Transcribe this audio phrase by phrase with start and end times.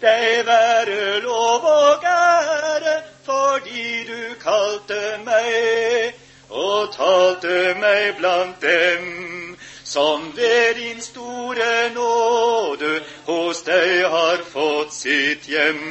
[0.00, 6.14] deg være lov og ære, fordi du kalte meg
[6.50, 15.48] og talte meg blant dem som ved din store nåde hos deg har fått sitt
[15.48, 15.82] hjem.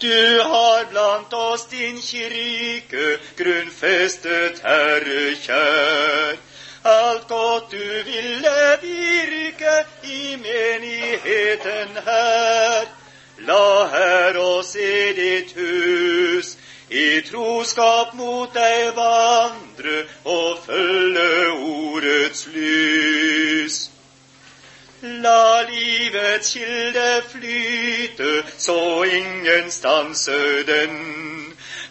[0.00, 6.38] Du har blant oss din kirke grunnfestet, Herre kjær.
[6.84, 12.86] Alt godt du ville virke i menigheten her.
[13.38, 16.56] La her oss i ditt hus
[16.90, 23.78] i troskap mot deg vandre og følge ordets lys.
[25.02, 31.39] La livets kilde flyte, så ingen stanser den.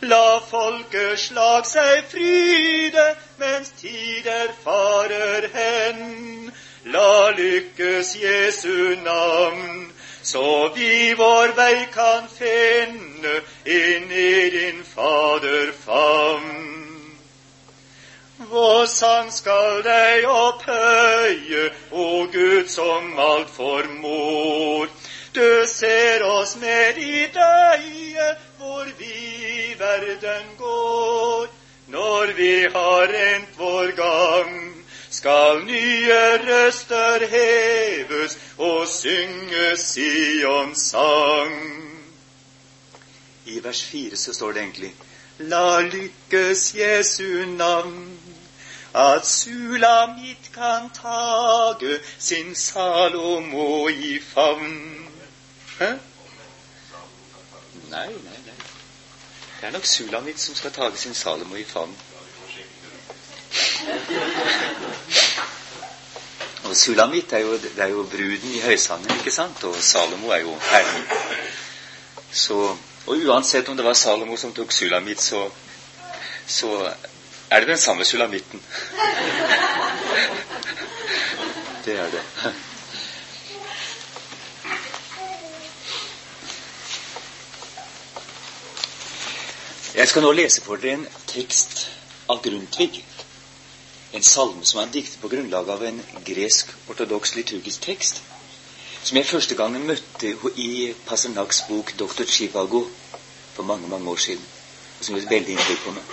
[0.02, 3.06] La folkeslag seg fryde
[3.40, 6.52] mens tider farer hen.
[6.86, 9.90] La lykkes Jesu navn
[10.22, 16.66] så vi vår vei kan finne inn i din Fader favn.
[18.50, 24.88] Vår sang skal deg opphøye, o Gud som alt formår.
[25.40, 28.26] Du ser oss med ditt øye
[28.58, 31.48] hvor vi i verden går.
[31.88, 41.56] Når vi har rent vår gang, skal nye røster heves og synges Sions sang.
[43.46, 44.94] I vers fire så står det egentlig
[45.40, 48.20] La lykkes Jesu navn,
[48.94, 54.99] at Sulamit kan tage sin Salomo i favn.
[55.80, 55.86] Hæ?
[57.90, 58.54] Nei, nei, nei.
[59.60, 61.98] Det er nok Sulamit som skal tage sin Salomo i favn.
[66.64, 69.64] Og Sulamit er jo, det er jo bruden i høysangen, ikke sant?
[69.64, 71.04] Og Salomo er jo herren.
[72.32, 75.50] Så, og uansett om det var Salomo som tok Sulamit, så,
[76.48, 76.94] så
[77.50, 78.60] er det den samme sulamitten.
[81.86, 82.22] det er det.
[90.00, 91.90] Jeg skal nå lese for dere en tekst
[92.32, 93.02] av Grundtvig
[94.16, 98.22] en salme som er diktet på grunnlag av en gresk-ortodoks liturgisk tekst,
[99.04, 102.24] som jeg første gangen møtte i Pasenaks bok 'Dr.
[102.26, 102.88] Chivago'
[103.54, 104.46] for mange mange år siden,
[105.00, 106.04] og som gjorde veldig inntrykk på meg.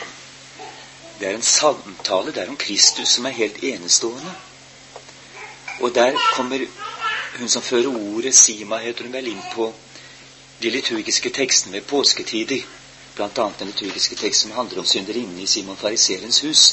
[1.21, 4.35] Det er en samtale der om Kristus som er helt enestående.
[5.81, 6.67] Og der kommer
[7.39, 9.73] hun som fører ordet, Sima heter hun vel, inn på
[10.63, 12.67] de liturgiske tekstene ved påsketider.
[13.19, 16.65] Annet den liturgiske tekst som handler om synderinnen i Simon fariserens hus,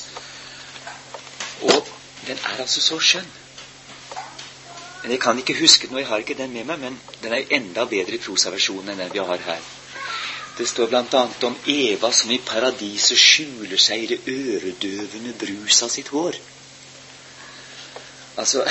[1.61, 1.87] og
[2.27, 3.29] den er altså så skjønn.
[5.03, 7.33] Men Jeg kan ikke huske den, og jeg har ikke den med meg, men den
[7.33, 9.63] er enda bedre i prosaversjonen enn den vi har her.
[10.57, 11.23] Det står bl.a.
[11.47, 16.37] om Eva som i paradiset skjuler seg i det øredøvende brus av sitt hår.
[18.37, 18.63] Altså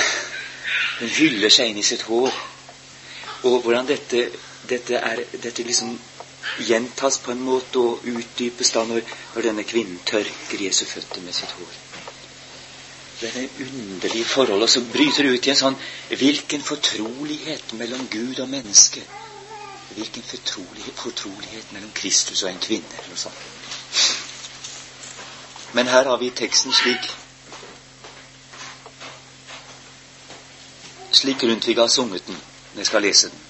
[0.99, 2.33] Hun hyller seg inn i sitt hår.
[3.43, 4.27] Og hvordan dette,
[4.69, 5.97] dette, er, dette liksom
[6.59, 9.01] gjentas på en måte og utdypes da når,
[9.35, 11.79] når denne kvinnen tørker Jesu føtter med sitt hår
[13.23, 15.77] Dette underlige forholdet, så bryter ut i en sånn
[16.09, 19.03] Hvilken fortrolighet mellom Gud og menneske.
[19.93, 23.39] Hvilken fortrolighet, fortrolighet mellom Kristus og en kvinne, eller noe sånt.
[25.77, 27.11] Men her har vi teksten slik
[31.13, 32.37] Slik Rundtvig har sunget den.
[32.75, 33.42] Jeg skal lese den.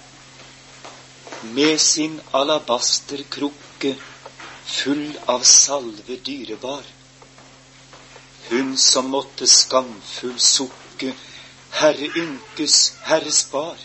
[1.44, 3.96] Med sin alabasterkrukke
[4.66, 6.84] full av salve dyrebar
[8.50, 11.14] hun som måtte skamfull sukke,
[11.74, 13.80] Herre ynkes, Herre spar.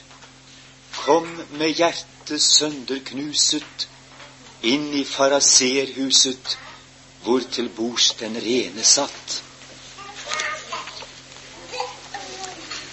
[0.98, 1.28] Kom
[1.60, 3.86] med hjertet sønderknuset
[4.66, 6.56] inn i faraserhuset,
[7.22, 9.38] hvor til bords den rene satt.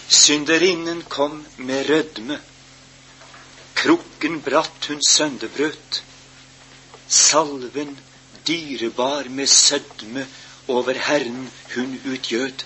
[0.07, 2.39] Synderinnen kom med rødme,
[4.25, 6.03] krukken bratt hun sønderbrøt,
[7.07, 7.97] salven
[8.47, 10.27] dyrebar med sødme
[10.67, 12.65] over Herren hun utgjød.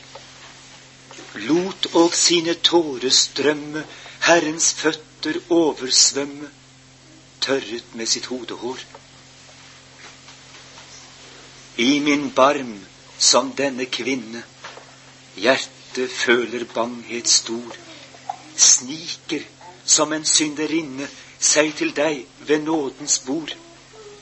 [1.36, 3.84] Lot og sine tårer strømme,
[4.22, 6.48] Herrens føtter oversvømme,
[7.42, 8.80] tørret med sitt hodehår.
[11.78, 12.78] I min barm
[13.18, 14.44] som denne kvinne,
[15.36, 17.76] hjertet føler banghet stor,
[18.56, 19.44] sniker
[19.86, 21.08] som en synderinne
[21.40, 23.56] seg til deg ved nådens bord.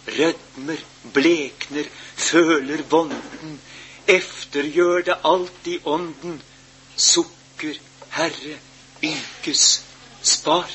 [0.07, 0.77] Rødmer,
[1.13, 1.83] blekner,
[2.15, 3.61] føler vonden,
[4.07, 6.41] eftergjør det alt i ånden.
[6.95, 7.73] Sukker,
[8.09, 8.59] Herre,
[9.03, 9.83] ynkes,
[10.21, 10.71] spar.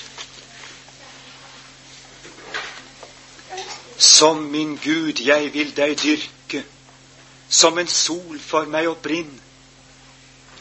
[3.99, 6.65] Som min Gud jeg vil deg dyrke,
[7.49, 9.33] som en sol for meg opprinn.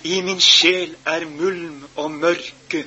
[0.03, 2.85] I min sjel er mulm og mørke,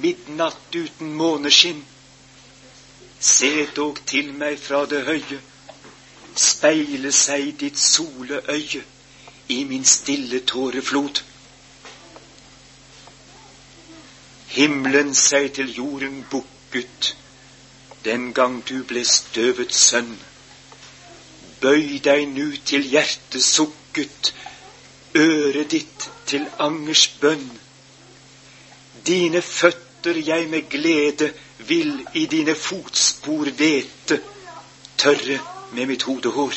[0.00, 1.84] midnatt uten måneskinn.
[3.20, 5.40] Se dog til meg fra det høye,
[6.36, 8.80] speile seg ditt soleøye
[9.52, 11.20] i min stille tåreflod.
[14.54, 17.14] Himmelen seg til jorden bukket
[18.04, 20.14] den gang du ble støvets sønn.
[21.60, 24.32] Bøy deg nu til hjertet sukket,
[25.14, 27.50] øret ditt til angers bønn.
[29.06, 31.34] Dine føtter jeg med glede
[31.68, 34.20] vil i dine fotspor vete,
[34.96, 35.38] tørre
[35.72, 36.54] med mitt hodehår.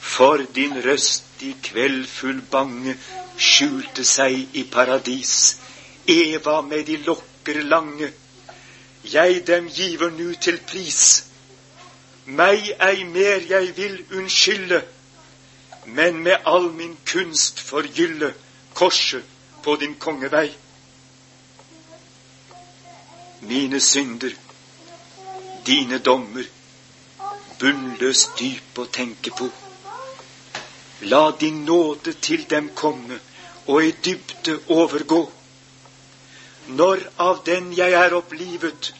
[0.00, 2.96] For din røst i kveld full bange
[3.38, 5.56] skjulte seg i paradis.
[6.08, 8.10] Eva med de lokker lange,
[9.12, 11.24] jeg dem giver nu til pris.
[12.26, 14.82] Meg ei mer jeg vil unnskylde,
[15.86, 18.34] men med all min kunst forgylle
[18.74, 19.24] korset
[19.62, 20.50] på din kongevei.
[23.40, 24.34] Mine synder,
[25.66, 26.46] dine dommer,
[27.60, 29.46] bunnløst dyp å tenke på.
[31.12, 33.20] La din nåde til dem komme
[33.68, 35.20] og i dybde overgå.
[36.66, 38.92] Når av den jeg er opplivet,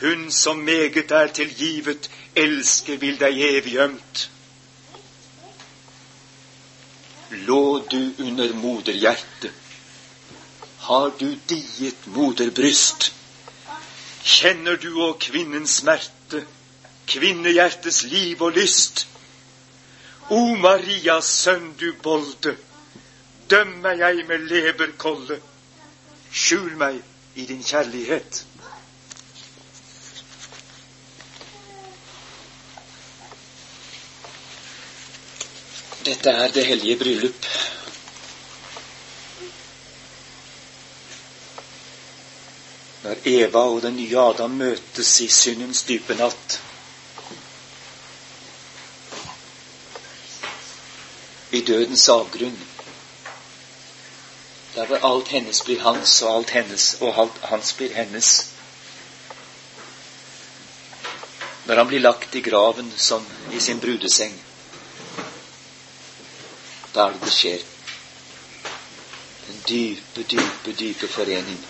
[0.00, 4.26] hun som meget er tilgivet, elske vil deg evig ømt.
[7.48, 9.52] Lå du under moderhjertet,
[10.86, 13.15] har du diet moderbryst.
[14.26, 16.40] Kjenner du òg kvinnens smerte,
[17.06, 19.04] kvinnehjertets liv og lyst?
[20.34, 22.56] O Marias sønn du bolde,
[23.50, 25.38] dømmer jeg med leberkolle.
[26.32, 26.98] Skjul meg
[27.38, 28.42] i din kjærlighet.
[36.06, 37.46] Dette er det hellige bryllup.
[43.06, 46.56] Når Eva og den nye Adam møtes i syndens dype natt.
[51.54, 52.56] I dødens avgrunn.
[54.74, 58.32] Der hvor alt hennes blir hans, og alt hennes og alt hans blir hennes.
[61.70, 64.34] Når han blir lagt i graven som i sin brudeseng.
[66.90, 67.64] Da er det det skjer.
[69.46, 71.64] Den dype, dype, dype forening.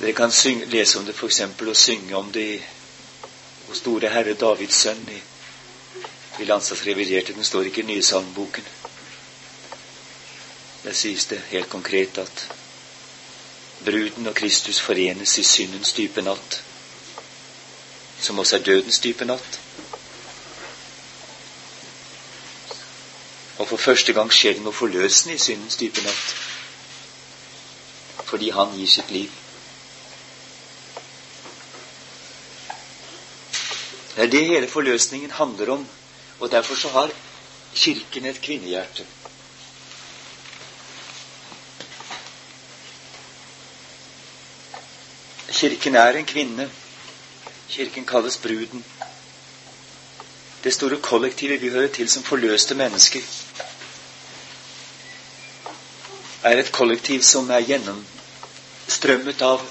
[0.00, 1.40] Dere kan synge, lese om det f.eks.
[1.40, 2.62] og synge om det
[3.68, 5.18] hos store Herre Davids sønn i,
[6.42, 7.34] i reviderte.
[7.34, 8.64] Den står ikke i nye salmboken.
[10.84, 12.52] Der sies det helt konkret at
[13.84, 16.62] bruden og Kristus forenes i syndens dype natt
[18.20, 19.60] som også er dødens dype natt.
[23.58, 26.34] Og for første gang skjer det noe forløsende i syndens dype natt.
[28.28, 29.30] Fordi han gir sitt liv.
[34.18, 35.86] Det er det hele forløsningen handler om.
[36.40, 37.10] Og derfor så har
[37.74, 39.06] Kirken et kvinnehjerte.
[45.50, 46.70] Kirken er en kvinne
[47.68, 48.84] Kirken kalles bruden.
[50.64, 53.20] Det store kollektivet vi hører til som forløste mennesker,
[56.42, 59.62] er et kollektiv som er gjennomstrømmet av,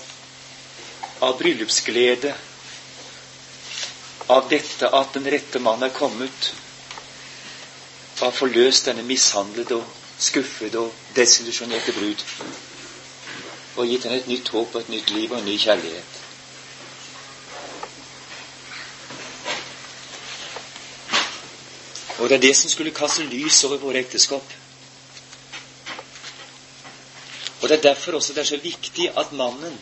[1.22, 2.34] av bryllupsglede,
[4.28, 6.52] av dette at den rette mann er kommet,
[8.20, 12.24] har forløst denne mishandlede og skuffede og desillusjonerte brud,
[13.78, 16.24] og gitt henne et nytt håp og et nytt liv og en ny kjærlighet.
[22.18, 24.54] Og det er det som skulle kaste lys over våre ekteskap.
[27.62, 29.78] Og det er derfor også det er så viktig at mannen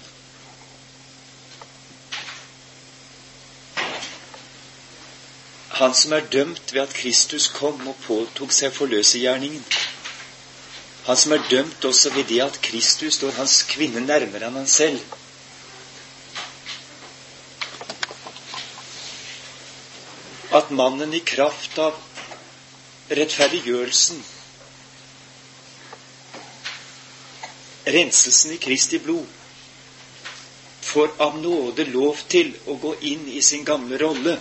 [5.76, 9.64] Han som er dømt ved at Kristus kom og påtok seg forløsergjerningen.
[11.04, 14.70] Han som er dømt også ved det at Kristus står hans kvinne nærmere enn han
[14.72, 15.04] selv.
[20.56, 22.00] At mannen i kraft av
[23.12, 24.24] rettferdiggjørelsen,
[28.00, 29.28] renselsen i Kristi blod,
[30.88, 34.40] får av nåde lov til å gå inn i sin gamle rolle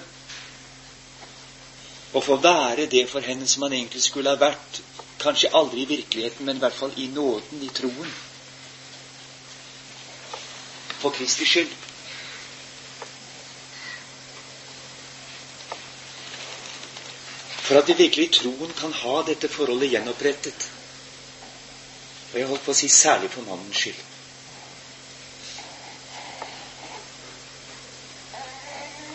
[2.14, 4.80] og få være det for henne som han egentlig skulle ha vært,
[5.18, 8.14] kanskje aldri i virkeligheten, men i hvert fall i nåden, i troen.
[11.04, 11.72] for Kristi skyld.
[17.64, 20.66] For at vi virkelig i troen kan ha dette forholdet gjenopprettet.
[22.32, 24.00] Og jeg holdt på å si særlig for mannens skyld.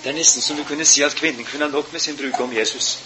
[0.04, 2.54] Det er nesten som du kunne si at kvinnen kunne ha nok med sin brudgom
[2.56, 3.00] Jesus.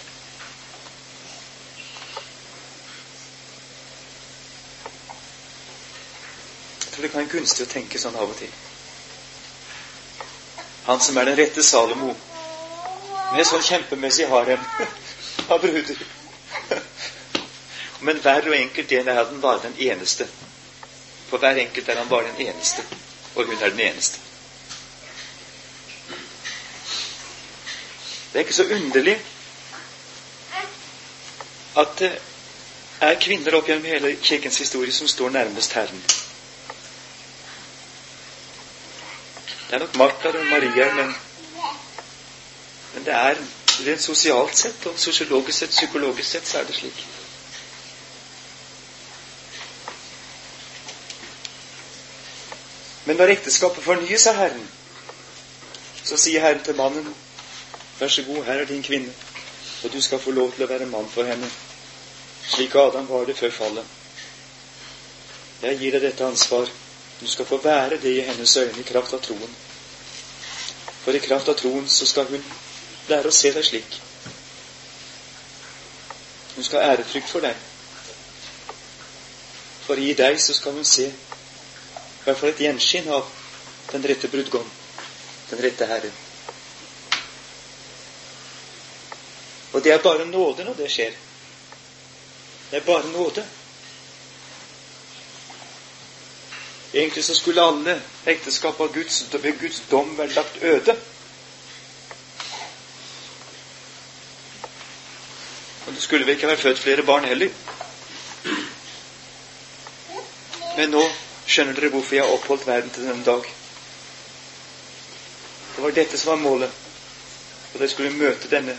[6.84, 8.52] Jeg tror det kan være gunstig å tenke sånn av og til.
[10.84, 12.12] Han som er den rette Salomo,
[13.32, 14.62] med sånn kjempemessig harem
[15.48, 16.04] av bruder.
[18.04, 20.28] Men hver og enkelt en er han bare den eneste.
[21.30, 22.84] For hver enkelt er han bare den eneste,
[23.34, 24.33] og hun er den eneste.
[28.34, 29.14] Det er ikke så underlig
[31.76, 32.08] at det
[33.00, 36.00] er kvinner opp gjennom hele Kirkens historie som står nærmest Herren.
[39.68, 41.14] Det er nok Martha og Maria, men,
[42.94, 43.38] men det er
[43.86, 47.04] rent sosialt sett og sosiologisk sett, psykologisk sett, så er det slik.
[53.04, 54.66] Men når ekteskapet fornyes av Herren,
[56.02, 57.14] så sier Herren til mannen,
[57.98, 59.12] vær så god, her er din kvinne,
[59.84, 61.50] og du skal få lov til å være mann for henne,
[62.48, 63.84] slik Adam var det før fallet.
[65.62, 66.68] Jeg gir deg dette ansvar.
[67.20, 69.54] Du skal få være det i hennes øyne i kraft av troen.
[71.04, 72.42] For i kraft av troen så skal hun
[73.08, 73.96] lære å se deg slik.
[76.56, 77.56] Hun skal ha ærefrykt for deg.
[79.86, 83.28] For i deg så skal hun se i hvert fall et gjenskinn av
[83.92, 84.68] den rette brudgom,
[85.50, 86.12] den rette Herre.
[89.74, 91.14] Og det er bare nåde når det skjer.
[92.70, 93.42] Det er bare nåde.
[96.94, 100.94] Egentlig så skulle alle ekteskap av Guds, ved Guds dom vært lagt øde.
[105.86, 107.50] Og det skulle vel ikke vært født flere barn heller.
[110.76, 111.02] Men nå
[111.50, 113.52] skjønner dere hvorfor jeg har oppholdt verden til denne dag.
[115.74, 116.82] Det var dette som var målet.
[117.72, 118.78] Og dere skulle møte denne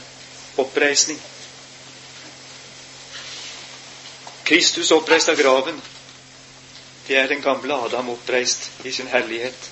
[0.56, 1.20] oppreisning.
[4.44, 5.82] Kristus oppreist av graven.
[7.08, 9.70] Det er den gamle Adam oppreist i sin herlighet.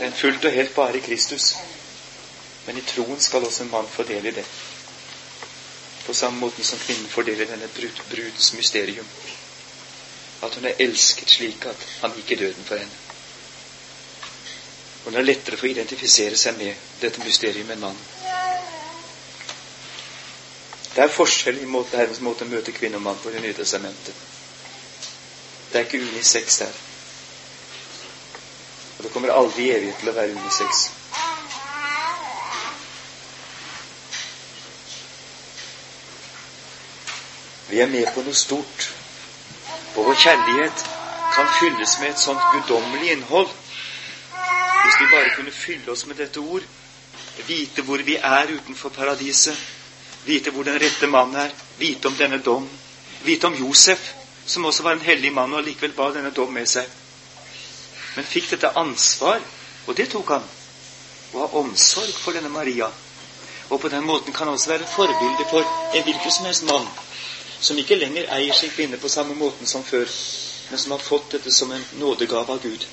[0.00, 1.54] Den fullt og helt bare i Kristus.
[2.66, 4.44] Men i troen skal også en mann få del i det.
[6.06, 9.06] På samme måte som kvinnen fordeler denne brud, brudens mysterium.
[10.42, 13.09] At hun er elsket slik at han gikk i døden for henne.
[15.04, 18.02] Og det er lettere for å identifisere seg med dette mysteriet med en mann.
[20.94, 23.42] Det er forskjell i måte, Herrens måte å møte kvinne og mann på i Det
[23.44, 24.14] nye testamentet.
[25.72, 26.78] Det er ikke unisex der.
[28.98, 30.88] Og det kommer aldri i evighet til å være unisex.
[37.70, 38.90] Vi er med på noe stort.
[39.94, 40.84] Og vår kjærlighet
[41.36, 43.48] kan fylles med et sånt guddommelig innhold.
[44.90, 46.62] Hvis vi bare kunne fylle oss med dette ord,
[47.46, 49.58] vite hvor vi er utenfor paradiset,
[50.26, 52.64] vite hvor den rette mannen er, vite om denne dom,
[53.22, 54.08] vite om Josef,
[54.46, 56.88] som også var en hellig mann og allikevel bar denne dom med seg.
[58.16, 59.38] Men fikk dette ansvar,
[59.86, 60.48] og det tok han,
[61.34, 62.88] å ha omsorg for denne Maria.
[63.70, 65.62] Og på den måten kan han også være forbilde for
[65.94, 66.88] en hvilken som helst mann
[67.60, 70.10] som ikke lenger eier sin kvinne på samme måten som før,
[70.70, 72.88] men som har fått dette som en nådegave av Gud.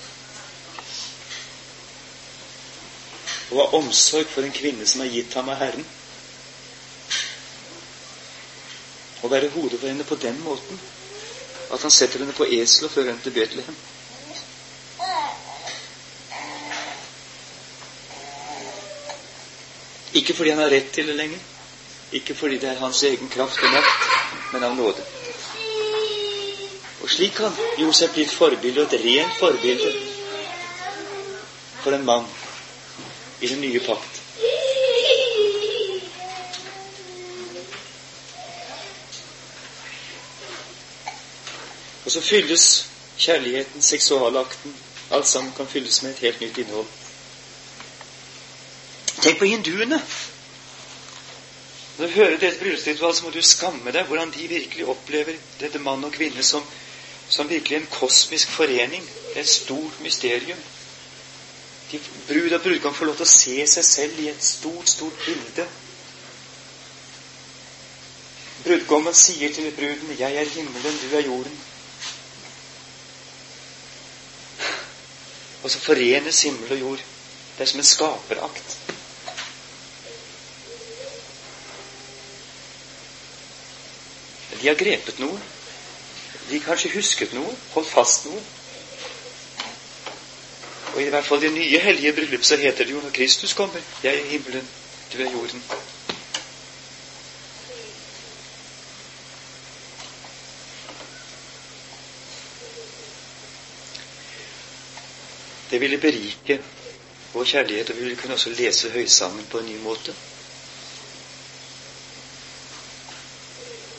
[3.52, 5.86] Og ha omsorg for en kvinne som er gitt ham av Herren.
[9.24, 10.80] Å være hodet for henne på den måten
[11.68, 13.78] at han setter henne på esel og fører henne til Betlehem.
[20.16, 21.40] Ikke fordi han har rett til det lenger,
[22.16, 24.08] ikke fordi det er hans egen kraft og makt,
[24.54, 25.04] men av nåde.
[27.04, 29.92] Og slik kan Josef bli et forbilde, og et rent forbilde,
[31.84, 32.26] for en mann
[33.42, 34.22] i den nye pakt.
[42.06, 44.76] Og så fylles kjærligheten, seksualakten,
[45.12, 46.88] alt sammen kan fylles med et helt nytt innhold.
[49.22, 50.02] Tenk på hinduene.
[51.98, 55.82] Når du hører dette bryllupsritualet, så må du skamme deg hvordan de virkelig opplever dette
[55.82, 56.64] mann og kvinne som,
[57.30, 59.04] som virkelig en kosmisk forening.
[59.36, 60.60] Et stort mysterium.
[61.92, 65.22] De, brud og brudgom får lov til å se seg selv i et stort, stort
[65.26, 65.68] bilde.
[68.66, 71.60] Brudgommen sier til bruden 'Jeg er himmelen, du er jorden'.
[75.64, 77.04] Og så forenes himmel og jord.
[77.58, 78.78] Det er som en skaperakt.
[84.62, 85.40] De har grepet noe.
[86.50, 88.42] De kanskje husket noe, holdt fast noe.
[90.98, 93.82] Og i hvert fall det nye hellige bryllup så heter det jo når Kristus kommer
[94.04, 94.70] Jeg er himmelen,
[95.14, 95.64] du er jorden.
[105.72, 106.60] Det ville berike
[107.34, 110.16] vår kjærlighet, og vi ville kunne også lese Høysangen på en ny måte.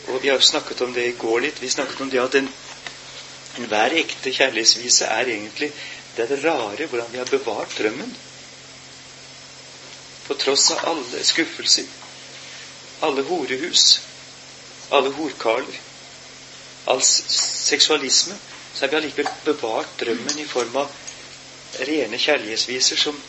[0.09, 1.63] Og Vi har snakket om det i går litt.
[1.63, 2.51] Vi snakket om det at en,
[3.93, 5.73] ekte kjærlighetsvise er egentlig
[6.19, 8.17] det er det rare hvordan vi har bevart drømmen.
[10.27, 11.87] På tross av alle skuffelser,
[13.07, 14.01] alle horehus,
[14.91, 15.79] alle horkarler,
[16.91, 18.35] all seksualisme,
[18.75, 20.91] så har vi allikevel bevart drømmen i form av
[21.87, 23.21] rene kjærlighetsviser som,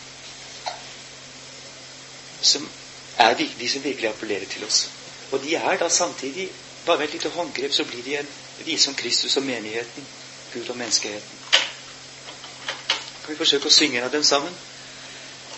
[2.42, 2.66] som
[3.20, 4.88] er de som virkelig appellerer til oss.
[5.32, 6.50] Og de er da samtidig
[6.86, 8.28] Bare med et lite håndgrep så blir de en
[8.66, 10.08] vise om Kristus og menigheten,
[10.54, 11.39] Gud og menneskeheten.
[13.30, 14.54] Kan vi forsøke å synge en av dem sammen?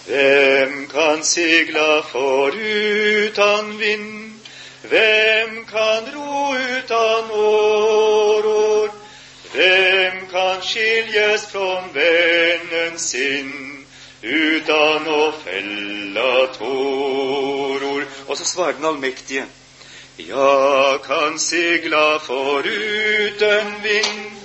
[0.04, 4.50] Hvem kan sigla forutan vind?
[4.92, 8.92] Hvem kan ro utan åror?
[9.54, 13.56] Hvem kan skiljes från vennen sin
[14.20, 18.04] utan å fella tåror?
[18.28, 19.48] Og så svarer den allmektige.
[20.20, 24.41] Ja, kan segla foruten vind,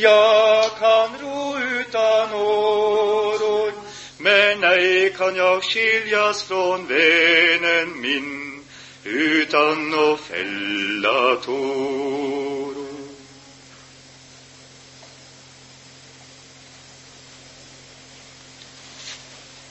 [0.00, 3.72] jag kan ro uten åror,
[4.18, 8.64] men ei kan jeg skiljas från vennen min
[9.04, 12.58] utan å fella tårer.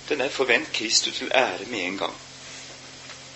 [0.08, 2.16] Den er forvent Kristus til ære med en gang.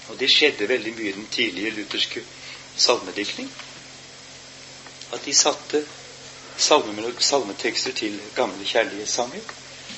[0.10, 2.24] Og det skjedde veldig mye i den tidlige lutherske
[2.76, 3.52] salmediktning.
[5.12, 5.84] At de satte
[6.62, 9.42] salmetekster til gamle kjærlighetssanger.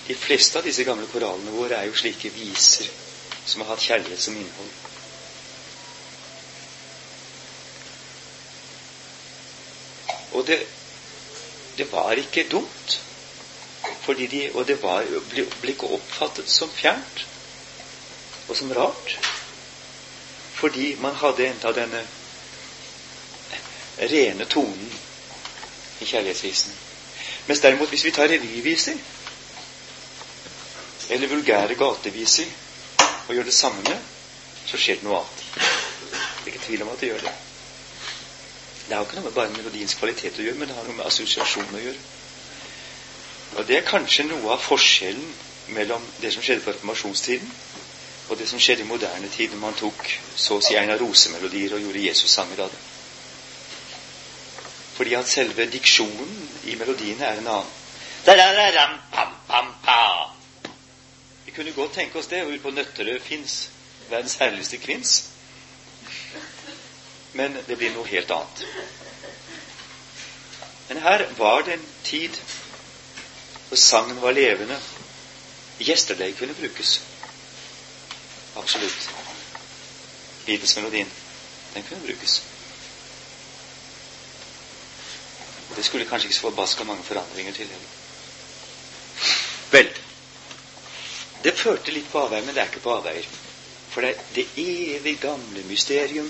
[0.07, 2.89] De fleste av disse gamle koralene våre er jo slike viser
[3.45, 4.71] som har hatt kjærlighet som innhold.
[10.33, 10.59] Og det,
[11.77, 12.99] det var ikke dumt.
[14.07, 17.23] De, og det var, ble, ble ikke oppfattet som fjernt
[18.49, 19.13] og som rart.
[20.59, 22.03] Fordi man hadde enda denne
[24.11, 24.91] rene tonen
[26.01, 26.73] i kjærlighetsvisen.
[27.47, 28.97] Mens derimot, hvis vi tar revyviser
[31.09, 32.45] eller vulgære gateviser
[33.27, 33.97] og gjør det samme med,
[34.65, 35.43] så skjer det noe annet.
[36.43, 37.33] Det er ikke tvil om at det gjør det.
[38.87, 41.07] Det har ikke noe med bare melodiens kvalitet å gjøre, men det har noe med
[41.07, 42.01] assosiasjon å gjøre.
[43.57, 45.29] Og det er kanskje noe av forskjellen
[45.75, 47.51] mellom det som skjedde på reformasjonstiden,
[48.29, 50.99] og det som skjedde i moderne tid, når man tok så å si en av
[51.03, 52.81] rosemelodier og gjorde Jesus-sanger av det.
[54.93, 57.71] Fordi at selve diksjonen i melodiene er en annen.
[61.45, 62.45] Vi kunne godt tenke oss det.
[62.45, 63.69] Ute på Nøtterøy fins
[64.09, 65.29] verdens herligste kvinns.
[67.33, 68.65] Men det blir noe helt annet.
[70.89, 72.39] Men her var det en tid
[73.67, 74.79] hvor sangen var levende.
[75.81, 77.01] Yesterday kunne brukes.
[78.55, 79.09] Absolutt.
[80.45, 81.11] Beatles-melodien,
[81.73, 82.52] den kunne brukes.
[85.75, 87.99] Det skulle kanskje ikke så forbaska mange forandringer til heller.
[89.73, 89.89] Vel,
[91.43, 93.27] det førte litt på avveier, men det er ikke på avveier.
[93.93, 96.29] For det er det evig gamle mysterium,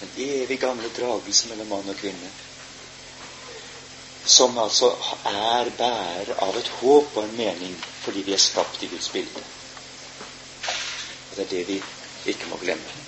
[0.00, 2.30] den evig gamle dragelse mellom mann og kvinne,
[4.24, 4.92] som altså
[5.28, 7.74] er bærer av et håp og en mening
[8.04, 9.42] fordi vi er skapt i Guds bilde.
[11.30, 11.80] Og det er det vi
[12.30, 13.01] ikke må glemme.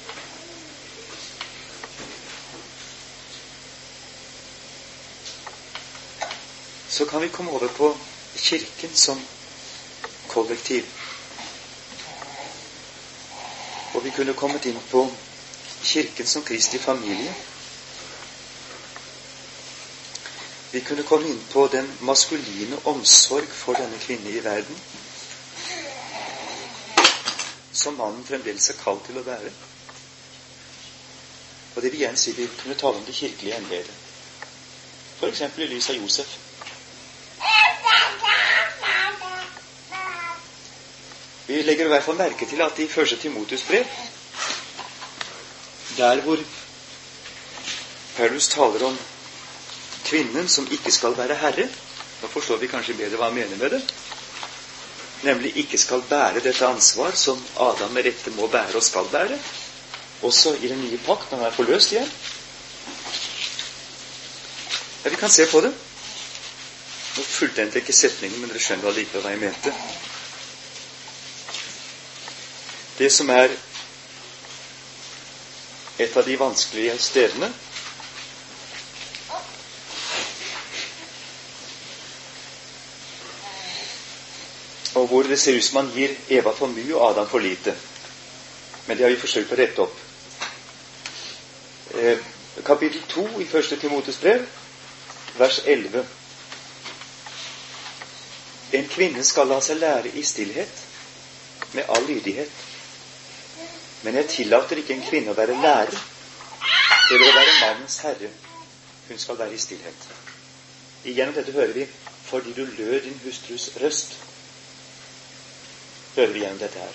[6.94, 7.96] Så kan vi komme over på
[8.34, 9.20] Kirken som
[10.28, 10.84] kollektiv.
[13.94, 15.02] Og vi kunne kommet inn på
[15.82, 17.34] Kirken som Kristi familie.
[20.70, 24.78] Vi kunne komme inn på den maskuline omsorg for denne kvinne i verden
[27.74, 29.50] som mannen fremdeles er kalt til å være.
[31.74, 34.02] Og det vil igjen si vi kunne tale om det kirkelige embetet.
[35.18, 35.42] F.eks.
[35.58, 36.38] i lys av Josef.
[41.54, 43.84] Vi legger i hvert fall merke til at i første Timotus brev,
[45.96, 46.40] der hvor
[48.16, 48.96] Paulus taler om
[50.04, 51.68] kvinnen som ikke skal være herre
[52.22, 53.82] Da forstår vi kanskje bedre hva han mener med det.
[55.24, 59.38] nemlig ikke skal bære dette ansvar som Adam med rette må bære og skal bære,
[60.22, 62.10] også i den nye pakt når han er forløst igjen.
[65.04, 65.72] Ja, vi kan se på det.
[67.16, 69.74] Nå fulgte jeg ikke setningen, men dere skjønner allikevel hva jeg mente.
[72.98, 73.50] Det som er
[75.98, 77.52] et av de vanskelige stedene
[84.94, 87.74] og hvor det ser ut som man gir Eva for mye og Adam for lite.
[88.86, 89.96] Men det har vi forsøkt å rette opp.
[91.94, 92.18] Eh,
[92.64, 94.46] kapittel 2 i første Timotes brev,
[95.38, 96.04] vers 11.
[98.72, 100.84] En kvinne skal la seg lære i stillhet,
[101.72, 102.50] med all lydighet.
[104.04, 105.96] Men jeg tillater ikke en kvinne å være lærer
[107.10, 108.30] eller å være mannens herre.
[109.08, 110.06] Hun skal være i stillhet.
[111.04, 111.88] Igjennom dette hører vi
[112.24, 114.14] fordi du lød din hustrus røst
[116.14, 116.94] hører vi gjennom dette her.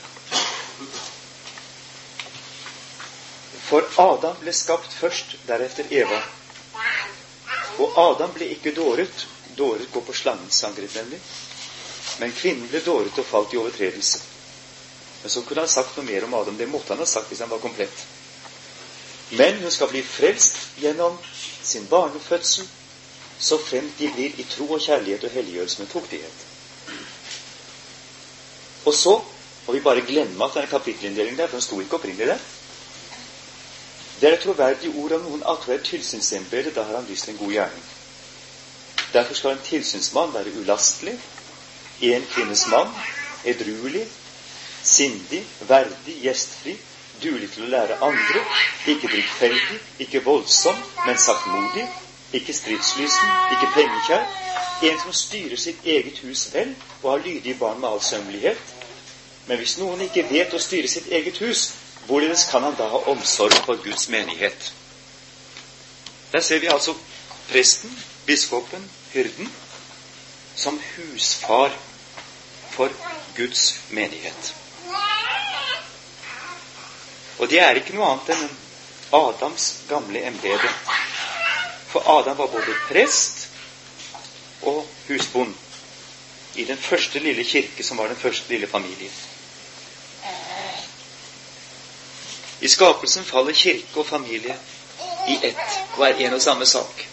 [3.70, 6.22] For Adam ble skapt først, deretter Eva.
[7.84, 9.28] Og Adam ble ikke dåret.
[9.58, 11.20] Dåret går på slangens angrep, nemlig.
[12.20, 14.24] Men kvinnen ble dåret og falt i overtredelse.
[15.22, 16.58] Men så kunne han sagt noe mer om Adam.
[16.58, 18.06] Det måtte han ha sagt hvis han var komplett.
[19.30, 21.18] Men hun skal bli frelst gjennom
[21.64, 22.68] sin barnefødsel,
[23.40, 26.46] så fremt de blir i tro og kjærlighet og helliggjørelse med fuktighet.
[28.86, 29.20] Og så
[29.68, 32.28] må vi bare glemme at det er en kapittelinndeling der, for den sto ikke opprinnelig
[32.28, 32.48] der.
[34.22, 36.74] Det er et troverdig ord av noen at det er tilsynsembete.
[36.76, 37.86] Da har han lyst til en god gjerning.
[39.14, 41.16] Derfor skal en tilsynsmann være ulastelig,
[42.02, 42.92] en kvinnes mann,
[43.46, 44.08] edruelig,
[44.84, 46.76] sindig, verdig, gjestfri,
[47.24, 48.44] duelig til å lære andre,
[48.88, 51.86] ikke drikkfeldig, ikke voldsom, men saktmodig,
[52.34, 54.26] ikke stridslysten, ikke pengekjær,
[54.90, 58.62] en som styrer sitt eget hus vel og har lydige barn med all sømmelighet.
[59.48, 61.72] Men hvis noen ikke vet å styre sitt eget hus,
[62.08, 64.72] hvorledes kan han da ha omsorg for Guds menighet?
[66.32, 66.94] Der ser vi altså
[67.50, 67.92] presten,
[68.26, 69.52] biskopen, hyrden,
[70.56, 71.76] som husfar
[72.72, 72.94] for
[73.36, 74.54] Guds menighet.
[77.40, 78.50] Og det er ikke noe annet enn
[79.16, 80.70] Adams gamle embete.
[81.90, 83.48] For Adam var både prest
[84.70, 85.56] og husbond
[86.56, 89.10] i den første lille kirke, som var den første lille familie.
[92.62, 94.58] I skapelsen faller kirke og familie
[95.28, 97.06] i ett og er en og samme sak.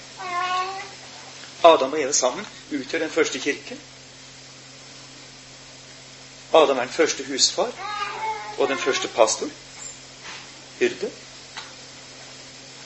[1.64, 3.80] Adam og Eve sammen utgjør den første kirken.
[6.62, 7.72] Adam er den første husfar
[8.58, 9.48] og den første pastor.
[10.78, 11.10] Hyrde.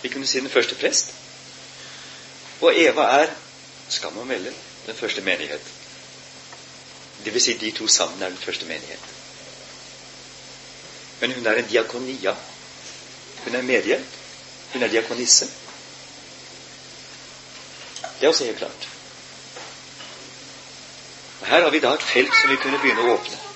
[0.03, 1.15] Vi kunne si den første prest.
[2.61, 3.27] Og Eva er
[3.89, 4.53] skam man melde,
[4.87, 5.61] den første menighet.
[7.25, 9.01] Det vil si, de to sammen er den første menighet.
[11.21, 12.35] Men hun er en diakonia.
[13.45, 14.07] Hun er medhjelp.
[14.73, 15.51] Hun er diakonisse.
[18.21, 18.89] Det er også helt klart.
[21.41, 23.50] Og Her har vi da et felt som vi kunne begynne å åpne.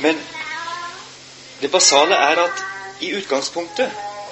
[0.00, 0.20] Men
[1.60, 2.62] det basale er at
[3.04, 3.90] i utgangspunktet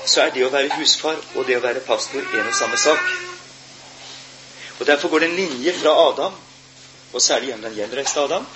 [0.09, 3.11] så er det å være husfar og det å være pastor en og samme sak.
[4.79, 6.37] Og Derfor går det en linje fra Adam,
[7.13, 8.47] og særlig gjennom den gjenreiste Adam,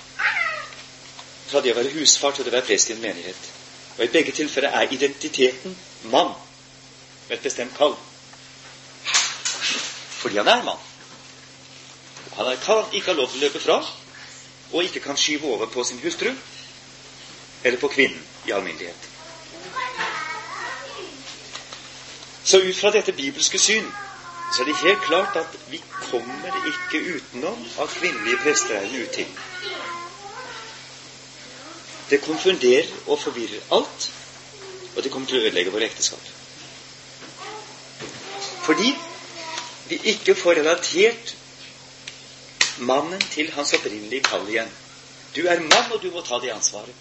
[1.49, 3.49] fra det å være husfar til det å være prest i en menighet.
[3.97, 5.75] Og I begge tilfeller er identiteten
[6.09, 6.31] mann
[7.27, 7.93] med et bestemt kall.
[10.23, 10.81] Fordi han er mann.
[12.39, 13.77] Han er kall, ikke har lov til å løpe fra,
[14.71, 16.31] og ikke kan skyve over på sin hustru
[17.63, 19.09] eller på kvinnen i alminnelighet.
[22.43, 23.85] Så ut fra dette bibelske syn
[24.53, 29.01] så er det helt klart at vi kommer ikke utenom at kvinnelige prester er en
[29.03, 29.31] uting.
[32.09, 34.11] Det konfunderer og forvirrer alt,
[34.95, 36.27] og det kommer til å ødelegge våre ekteskap.
[38.67, 38.91] Fordi
[39.89, 41.33] vi ikke får relatert
[42.77, 44.69] mannen til hans opprinnelige kall igjen.
[45.35, 46.93] Du er mann, og du må ta det ansvaret.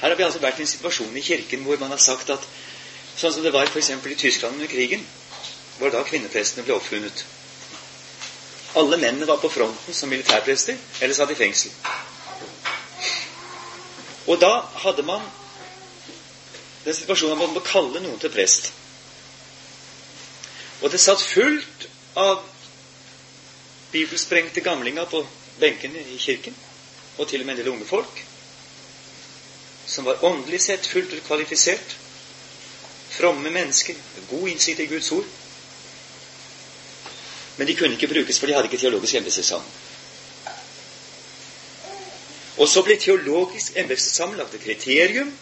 [0.00, 2.42] Her har vi altså vært i en situasjon i Kirken hvor man har sagt at
[3.16, 3.90] sånn som det var f.eks.
[3.96, 5.04] i Tyskland under krigen,
[5.78, 7.22] hvor da kvinneprestene ble oppfunnet.
[8.76, 11.72] Alle mennene var på fronten som militærprester, eller satt i fengsel.
[14.26, 15.24] Og da hadde man
[16.84, 18.68] den situasjonen at man måtte kalle noen til prest.
[20.84, 21.88] Og det satt fullt
[22.20, 22.44] av
[23.94, 25.24] bibelsprengte gamlinger på
[25.60, 26.56] benkene i kirken,
[27.16, 28.26] og til og med en del unge folk
[29.86, 31.96] som var åndelig sett fullt ut kvalifisert,
[33.16, 33.96] fromme mennesker
[34.30, 35.28] god innsikt i Guds ord,
[37.56, 39.68] Men de kunne ikke brukes, for de hadde ikke teologisk embetseksamen.
[42.56, 45.32] Og så ble teologisk embetseksamen lagt et kriterium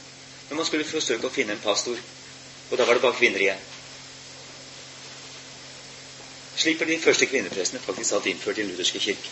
[0.49, 1.99] når man skulle forsøke å finne en pastor.
[2.71, 3.63] Og da var det bare kvinner igjen.
[6.57, 9.31] Slik ble de første kvinneprestene faktisk alt innført i lutherske kirke.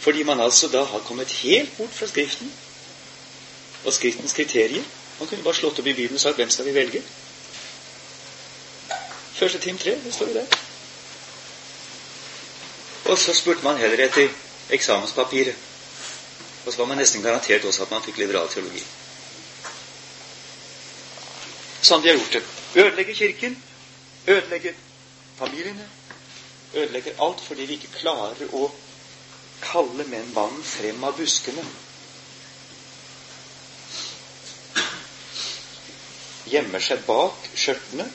[0.00, 2.52] Fordi man altså da har kommet helt bort fra Skriften
[3.84, 4.84] og Skriftens kriterier.
[5.18, 7.02] Man kunne bare slått opp i Bibelen og sagt 'Hvem skal vi velge?'
[9.34, 10.46] Første Tim 3, det står jo der.
[13.04, 14.28] Og så spurte man heller etter
[14.70, 15.54] eksamenspapiret.
[16.66, 18.82] Og så var man nesten garantert også at man fikk liberal teologi.
[21.82, 22.42] Sånn de har gjort det.
[22.76, 23.62] Ødelegger Kirken,
[24.26, 24.72] ødelegger
[25.38, 25.88] familiene,
[26.74, 28.70] ødelegger alt fordi vi ikke klarer å
[29.64, 31.64] kalle menn mannen frem av buskene.
[36.50, 38.08] Gjemmer seg bak skjørtene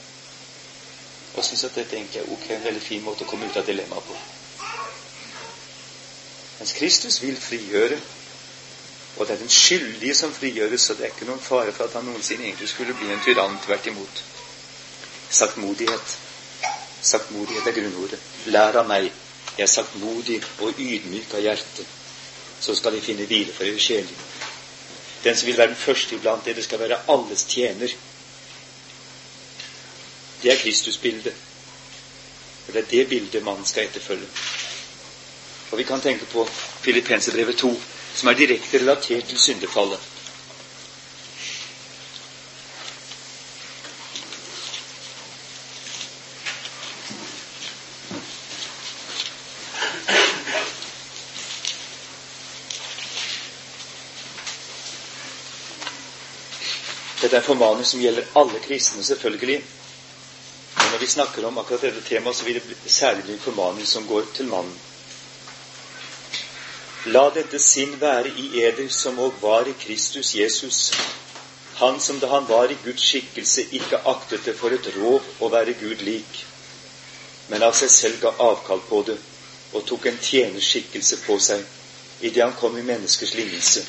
[1.36, 3.66] og syns at dette egentlig er ok, en veldig fin måte å komme ut av
[3.68, 4.16] dilemmaet på.
[6.56, 7.98] Mens Kristus vil frigjøre,
[9.16, 11.96] og det er den skyldige som frigjøres, så det er ikke noen fare for at
[11.96, 13.58] han noensinne egentlig skulle bli en tyrann.
[13.64, 14.22] Tvert imot.
[15.30, 16.16] Saktmodighet.
[17.02, 18.20] Saktmodighet er grunnordet.
[18.52, 19.12] Lær av meg.
[19.56, 21.84] Jeg er saktmodig og ydmyk av hjerte.
[22.60, 24.10] Så skal de finne hvile for deres.
[25.24, 27.92] Den som vil være den første iblant dere, skal være alles tjener.
[30.42, 31.34] Det er Kristusbildet.
[32.66, 34.28] Og det er det bildet man skal etterfølge.
[35.70, 36.44] Og vi kan tenke på
[36.80, 37.72] Filippenserbrevet 2,
[38.14, 40.15] som er direkte relatert til syndefallet.
[57.26, 59.56] Dette er en formaning som gjelder alle kristne, selvfølgelig.
[60.76, 63.86] Men når vi snakker om akkurat dette temaet, så vil det særlig bli en formaning
[63.86, 64.76] som går til mannen.
[67.10, 70.92] La dette sinn være i eder som òg var i Kristus Jesus,
[71.82, 75.50] han som da han var i Guds skikkelse, ikke aktet det for et rov å
[75.50, 76.44] være Gud lik,
[77.50, 79.18] men av seg selv ga avkall på det
[79.74, 81.66] og tok en tjenerskikkelse på seg
[82.22, 83.82] idet han kom i menneskers lignelse.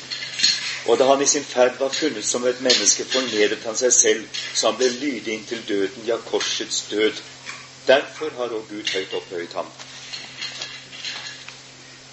[0.88, 4.38] Og da han i sin ferd var funnet som et menneske, fornedret han seg selv,
[4.54, 7.20] så han ble lydig inntil døden, ja, korsets død.
[7.88, 9.68] Derfor har òg Gud høyt opphøyet ham.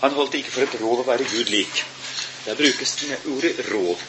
[0.02, 1.86] Han holdt ikke for et rov å være Gud lik.
[2.46, 4.02] Der brukes det ordet rov.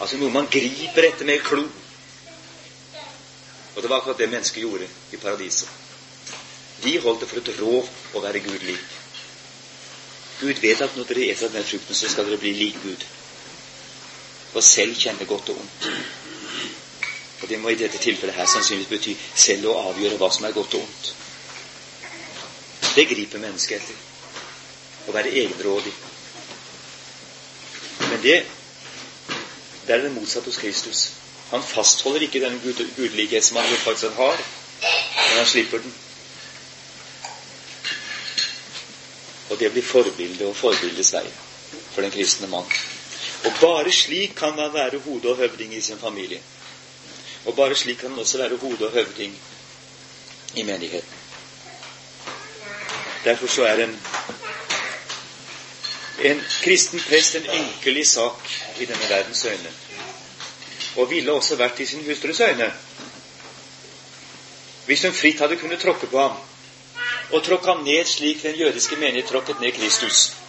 [0.00, 1.64] Altså noe man griper etter med klo.
[3.72, 5.68] Og det var akkurat det mennesket gjorde i paradiset.
[6.84, 9.00] De holdt det for et rov å være Gud lik.
[10.42, 13.04] Gud vet at når dere eter av den frukten, så skal dere bli lik Gud.
[14.54, 15.88] Og selv kjenne godt og ondt.
[17.42, 20.54] Og det må i dette tilfellet her sannsynligvis bety selv å avgjøre hva som er
[20.54, 21.12] godt og ondt.
[22.94, 25.92] Det griper mennesket etter å være egenrådig.
[28.10, 28.36] Men det,
[29.86, 31.02] det er det motsatte hos Kristus.
[31.50, 34.38] Han fastholder ikke den gud, gudelighet som han faktisk har,
[34.82, 35.94] men han slipper den.
[39.50, 41.26] Og det blir forbildet og forbildets vei
[41.92, 42.68] for den kristne mann.
[43.44, 46.40] Og bare slik kan man være hode og høvding i sin familie.
[47.44, 49.38] Og bare slik kan man også være hode og høvding
[50.54, 51.18] i menigheten.
[53.24, 54.00] Derfor så er en
[56.22, 58.50] en kristen prest en ynkelig sak
[58.80, 59.72] i denne verdens øyne,
[60.96, 62.72] og ville også vært i sin hustrus øyne
[64.86, 66.36] hvis hun fritt hadde kunnet tråkke på ham
[67.30, 70.41] og tråkke ham ned slik den jødiske menighet tråkket ned Kristus.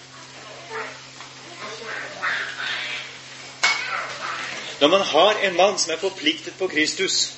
[4.84, 7.34] Når man har en mann som er forpliktet på Kristus,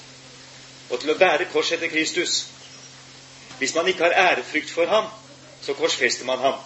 [0.89, 2.47] og til å bære kors etter Kristus
[3.60, 5.12] Hvis man ikke har ærefrykt for ham,
[5.62, 6.58] så korsfester man ham.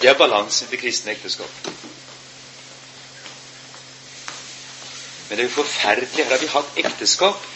[0.00, 1.70] Det er balansen til kristne ekteskap.
[5.28, 6.24] Men det er jo forferdelig.
[6.24, 7.48] Her har vi hatt ekteskap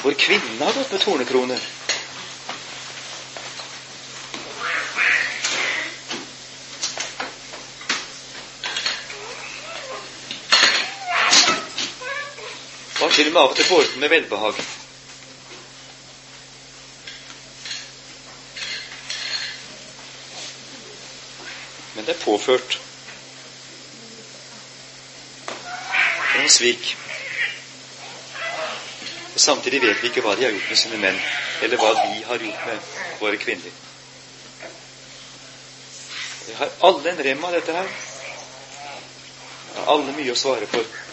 [0.00, 1.60] hvor kvinnen har gått med tornekrone.
[13.14, 14.56] Til og med av og til båret med velbehag.
[21.94, 22.80] Men det er påført.
[26.34, 26.96] Noen svik.
[29.34, 31.22] Og Samtidig vet vi ikke hva de har gjort med sine menn,
[31.62, 33.78] eller hva vi har gjort med våre kvinner.
[36.48, 37.96] Vi har alle en rem av dette her.
[39.76, 41.03] har alle mye å svare for.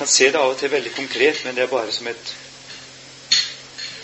[0.00, 2.30] Kan se det av og til veldig konkret, men det er bare som et,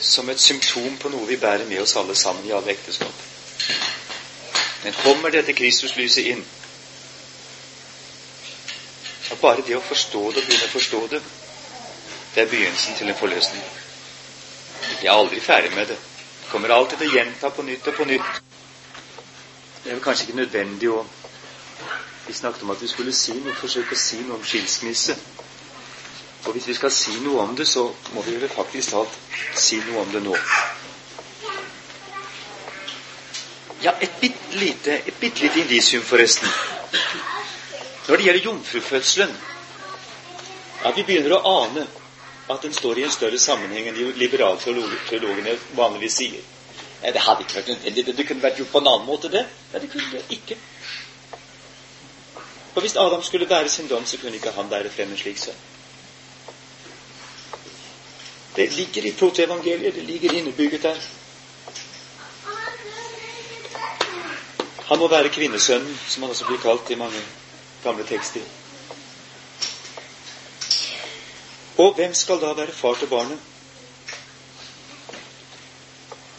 [0.04, 3.22] som et symptom på noe vi bærer med oss alle sammen i alle ekteskap.
[4.82, 6.42] Men kommer dette Kristuslyset inn,
[9.30, 11.22] og bare det å forstå det og begynne å forstå det,
[12.34, 13.64] det er begynnelsen til en forløsning.
[15.00, 15.96] Jeg er aldri ferdig med det.
[16.42, 18.36] Jeg kommer alltid til å gjenta på nytt og på nytt.
[19.80, 21.06] Det er vel kanskje ikke nødvendig å
[22.26, 25.14] Vi snakket om at vi skulle si noe, forsøke å si noe om skilsmisse.
[26.46, 29.18] Og hvis vi skal si noe om det, så må vi vel faktisk talt
[29.58, 30.36] si noe om det nå.
[33.82, 36.48] Ja, et bitte lite, et bitte lite indisium, forresten.
[38.08, 39.36] Når det gjelder jomfrufødselen,
[40.86, 41.86] at vi begynner å ane
[42.48, 46.42] at den står i en større sammenheng enn de liberalteologene vanligvis sier.
[47.02, 48.06] Ja, det hadde ikke vært nødvendig.
[48.06, 49.42] Det kunne vært gjort på en annen måte, det.
[49.72, 50.56] Ja, det kunne det ikke.
[52.72, 55.42] For hvis Adam skulle bære sin dom, så kunne ikke han bære frem en slik
[55.42, 55.58] sønn.
[58.56, 59.94] Det ligger i protoevangeliet.
[59.94, 60.96] Det ligger innebygget der.
[64.86, 67.20] Han må være kvinnesønnen, som han også blir kalt i mange
[67.82, 68.40] gamle tekster.
[71.76, 73.38] Og hvem skal da være far til barnet?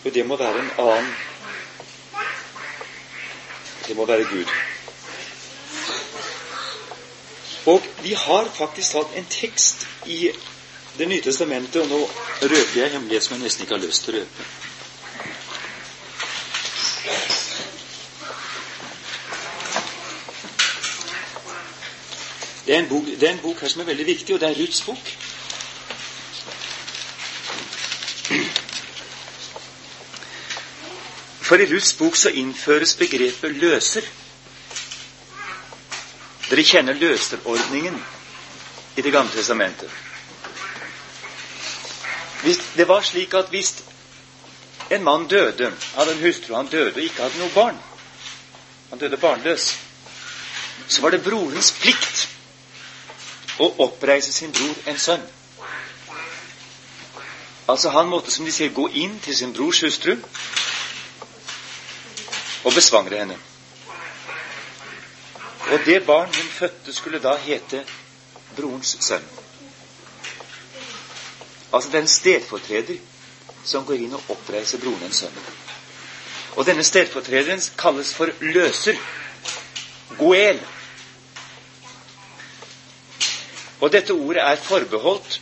[0.06, 1.14] Jo, det må være en annen.
[3.88, 4.46] Det må være Gud.
[7.66, 10.32] Og vi har faktisk hatt en tekst i
[10.98, 12.00] Det nye testamentet, og nå
[12.42, 14.46] røper jeg hemmelighet som jeg nesten ikke har lyst til å røpe.
[22.68, 24.58] Det er, bok, det er, en bok, her som er veldig viktig, og det er
[24.58, 25.12] Ruths bok.
[31.48, 34.10] For i Ruths bok så innføres begrepet 'løser'.
[36.50, 38.04] Dere kjenner løserordningen
[38.98, 40.07] i Det gamle testamentet.
[42.48, 43.74] Hvis det var slik at hvis
[44.92, 47.80] en mann døde, av en hustru, han døde og ikke hadde noe barn
[48.90, 49.66] Han døde barnløs.
[50.88, 52.22] Så var det brorens plikt
[53.60, 55.26] å oppreise sin bror en sønn.
[57.68, 60.14] Altså Han måtte, som de sier, gå inn til sin brors hustru
[62.64, 63.36] og besvangre henne.
[65.68, 67.84] Og det barn hun fødte, skulle da hete
[68.56, 69.28] brorens sønn.
[71.74, 72.98] Altså det er en stedfortreder
[73.68, 75.42] som går inn og oppreiser broren en sønn.
[76.56, 78.96] Og denne stedfortrederen kalles for løser.
[80.18, 80.62] Goel.
[83.80, 85.42] Og dette ordet er forbeholdt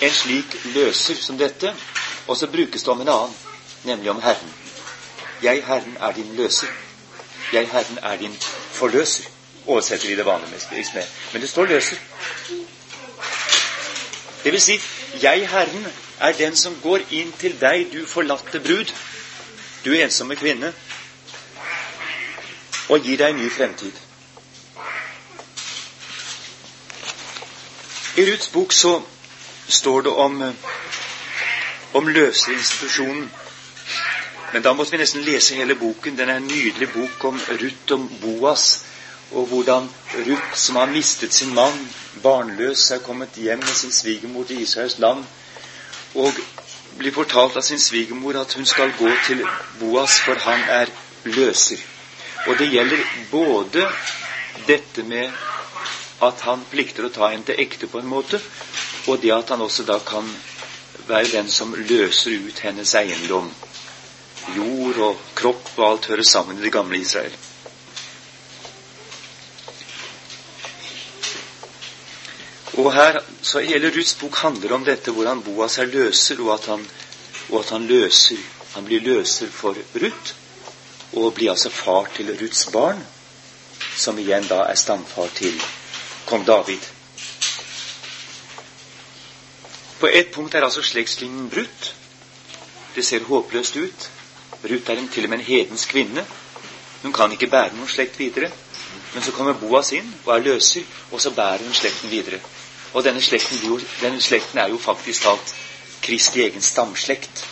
[0.00, 1.74] en slik løser som dette,
[2.26, 3.36] og så brukes det om en annen,
[3.84, 4.54] nemlig om Herren.
[5.42, 6.68] Jeg, Herren, er din løser.
[7.52, 8.36] Jeg, Herren, er din
[8.72, 9.24] forløser.
[9.66, 11.04] Oversetter vi det vanligvis med.
[11.32, 11.96] Men det står løser.
[14.46, 14.80] Det vil si,
[15.22, 15.86] jeg, Herren,
[16.20, 18.92] er den som går inn til deg, du forlatte brud,
[19.84, 20.70] du ensomme kvinne,
[22.86, 23.98] og gir deg en ny fremtid.
[28.22, 28.92] I Ruths bok så
[29.66, 30.38] står det om,
[31.98, 33.26] om løseinstitusjonen.
[34.52, 36.14] Men da måtte vi nesten lese hele boken.
[36.22, 38.84] Den er en nydelig bok om Ruth og Boas.
[39.32, 41.88] Og hvordan Ruth, som har mistet sin mann,
[42.22, 45.24] barnløs, er kommet hjem med sin svigermor til Israels land.
[46.14, 46.32] Og
[46.98, 49.42] blir fortalt av sin svigermor at hun skal gå til
[49.80, 50.92] Boas, for han er
[51.24, 51.82] løser.
[52.46, 53.88] Og det gjelder både
[54.66, 55.32] dette med
[56.22, 58.40] at han plikter å ta henne til ekte på en måte,
[59.06, 60.28] og det at han også da kan
[61.06, 63.50] være den som løser ut hennes eiendom
[64.56, 67.34] jord og kropp og alt hører sammen i det gamle Israel.
[72.76, 76.66] Og her, så Hele Ruths bok handler om dette, hvordan Boas er løser, og at
[76.66, 76.82] han,
[77.48, 78.36] og at han løser.
[78.74, 80.34] Han blir løser for Ruth,
[81.12, 83.00] og blir altså far til Ruths barn,
[83.96, 85.56] som igjen da er stamfar til
[86.26, 86.84] kong David.
[89.98, 91.94] På ett punkt er altså slektslinjen brutt.
[92.94, 94.10] Det ser håpløst ut.
[94.64, 96.26] Ruth er en, til og med en hedensk kvinne.
[97.02, 98.50] Hun kan ikke bære noen slekt videre.
[99.14, 102.40] Men så kommer Boas inn og er løser, og så bærer hun slekten videre.
[102.92, 105.54] Og denne slekten, denne slekten er jo faktisk talt
[106.02, 107.44] Kristi egen stamslekt.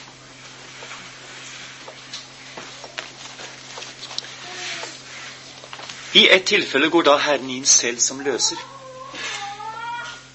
[6.15, 8.61] I ett tilfelle går da Herren inn selv som løser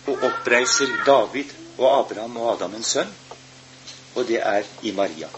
[0.10, 3.12] og oppreiser David og Abraham og Adam en sønn,
[4.16, 5.30] og det er i Maria.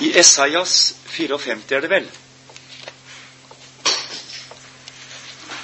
[0.00, 2.10] I Esaias 54 er det vel.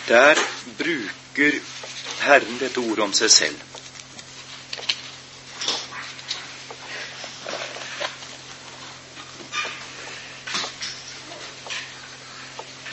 [0.09, 0.41] Der
[0.79, 3.63] bruker Herren dette ordet om seg selv.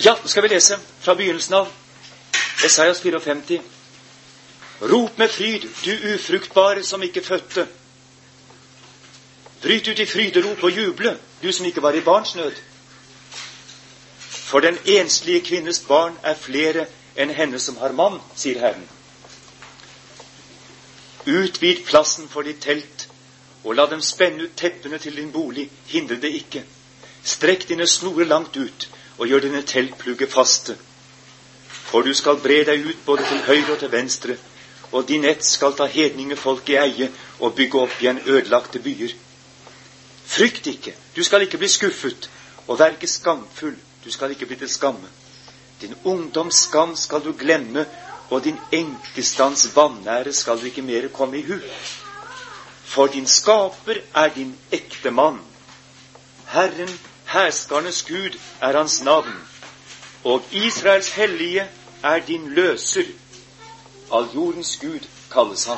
[0.01, 1.69] Ja, nå skal vi lese fra begynnelsen av
[2.65, 3.59] Esaias 54.
[4.89, 7.67] Rop med fryd, du ufruktbare som ikke fødte.
[9.61, 11.13] Bryt ut i fryderop og juble,
[11.43, 12.57] du som ikke var i barns nød.
[14.49, 18.87] For den enslige kvinnes barn er flere enn henne som har mann, sier Herren.
[21.25, 23.07] Utvid plassen for ditt telt,
[23.63, 26.63] og la dem spenne ut teppene til din bolig, hindre det ikke.
[27.23, 28.87] Strekk dine snorer langt ut,
[29.17, 30.77] og gjør dine teltplugger faste.
[31.69, 34.37] For du skal bre deg ut både til høyre og til venstre,
[34.91, 39.13] og din ett skal ta hedningefolk i eie og bygge opp igjen ødelagte byer.
[40.25, 42.29] Frykt ikke, du skal ikke bli skuffet,
[42.67, 45.07] og vær ikke skamfull, du skal ikke bli til skamme.
[45.81, 47.85] Din ungdoms skam skal du glemme,
[48.29, 51.57] og din enkestands vanære skal du ikke mer komme i hu.
[52.85, 55.39] For din skaper er din ekte mann.
[56.47, 59.35] Herren, hærskarnes Gud, er hans navn.
[60.23, 61.67] Og Israels hellige
[62.03, 63.05] er din løser.
[64.13, 65.77] All jordens Gud kalles han.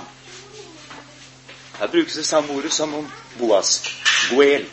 [1.79, 3.83] Her brukes det samme ordet som om Boas.
[4.29, 4.65] Goel.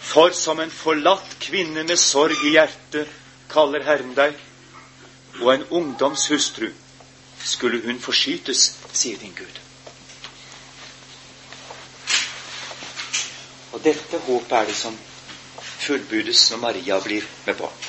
[0.00, 3.08] For som en forlatt kvinne med sorg i hjertet
[3.52, 4.38] kaller Herren deg,
[5.40, 6.70] og en ungdomshustru
[7.44, 9.60] skulle hun forskytes, sier din Gud.
[13.72, 14.98] Og dette håpet er det som
[15.82, 17.88] fullbudes når Maria blir med barn.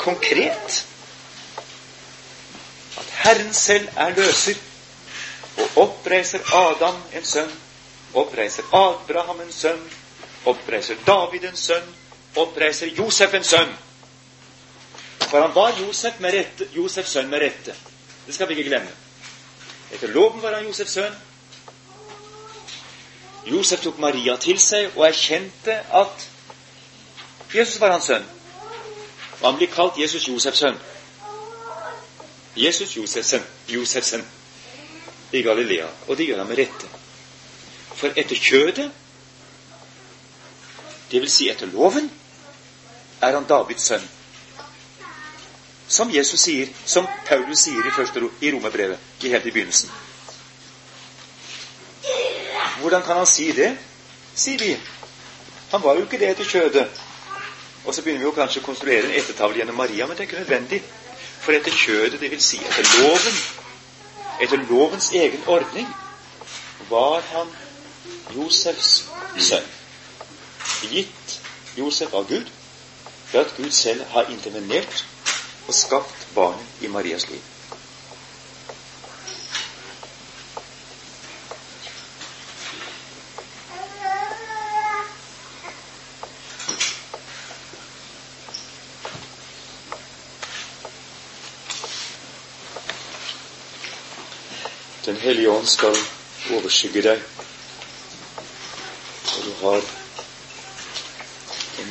[0.00, 0.80] Konkret
[3.00, 4.56] at Herren selv er løser
[5.60, 7.52] og oppreiser Adam en sønn,
[8.16, 9.82] oppreiser Abraham en sønn,
[10.48, 11.92] oppreiser David en sønn,
[12.36, 13.72] oppreiser Josef en sønn.
[15.30, 17.74] For han var Josef rette, Josefs sønn med rette.
[18.26, 18.90] Det skal vi ikke glemme.
[19.92, 21.14] Etter loven var han Josefs sønn.
[23.46, 26.28] Josef tok Maria til seg og erkjente at
[27.54, 28.26] Jesus var hans sønn.
[29.40, 30.78] Og han blir kalt Jesus Josefs sønn.
[32.56, 34.26] Jesus Josefsen, Josefsen
[35.32, 35.86] i Galilea.
[36.08, 36.88] Og det gjør han med rette.
[37.94, 38.90] For etter kjødet,
[41.10, 42.10] det vil si etter loven,
[43.20, 44.08] er han Davids sønn.
[45.90, 49.90] Som Jesus sier, som Paulus sier i, første, i romerbrevet, i helt i begynnelsen.
[52.80, 53.72] Hvordan kan han si det,
[54.34, 54.76] sier vi.
[55.70, 57.00] Han var jo ikke det etter kjødet.
[57.84, 60.28] Og så begynner vi jo kanskje å konstruere en ettertavle gjennom Maria, men det er
[60.28, 60.80] ikke nødvendig.
[61.40, 63.36] For etter kjødet, det vil si etter loven,
[64.40, 65.88] etter lovens egen ordning,
[66.90, 67.52] var han
[68.36, 69.04] Josefs
[69.36, 69.68] sønn.
[70.90, 71.36] Gitt
[71.76, 72.48] Josef av Gud
[73.32, 75.06] ved at Gud selv har intervenert
[75.68, 77.40] og skapt barnet i Marias liv.
[95.06, 95.96] Den hellige ånd skal
[96.54, 97.22] overskygge deg,
[99.36, 99.99] og du har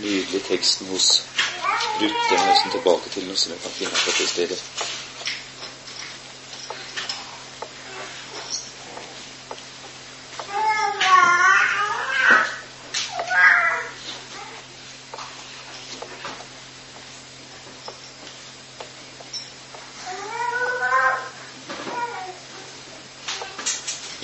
[0.10, 1.24] den nydelige teksten hos
[2.01, 2.14] Ruth.
[2.30, 4.64] Den er nesten tilbake til noe som jeg kan finne på det stedet.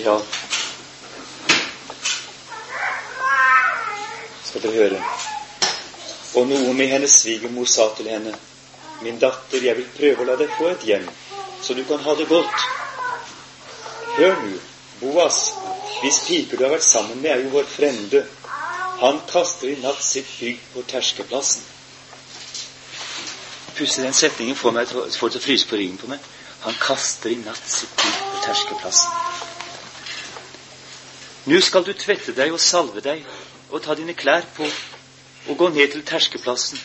[0.06, 0.18] Ja
[4.46, 5.04] Skal dere høre.
[6.36, 8.36] Og noen med hennes svigermor sa til henne,
[9.02, 11.04] Min datter, jeg vil prøve å la deg få et hjem,
[11.62, 12.62] så du kan ha det godt.
[14.16, 14.54] Hør nu,
[15.02, 15.40] Boas,
[16.00, 18.22] hvis piker du har vært sammen med, er jo vår frende.
[19.02, 21.64] Han kaster i natt sitt bygg på terskeplassen.
[23.76, 26.24] Pussig den setningen får meg får til å fryse på ryggen på meg.
[26.64, 29.12] Han kaster i natt sitt bygg på terskeplassen.
[31.52, 33.28] Nå skal du tvette deg og salve deg
[33.70, 34.66] og ta dine klær på
[35.48, 36.80] og gå ned til terskeplassen,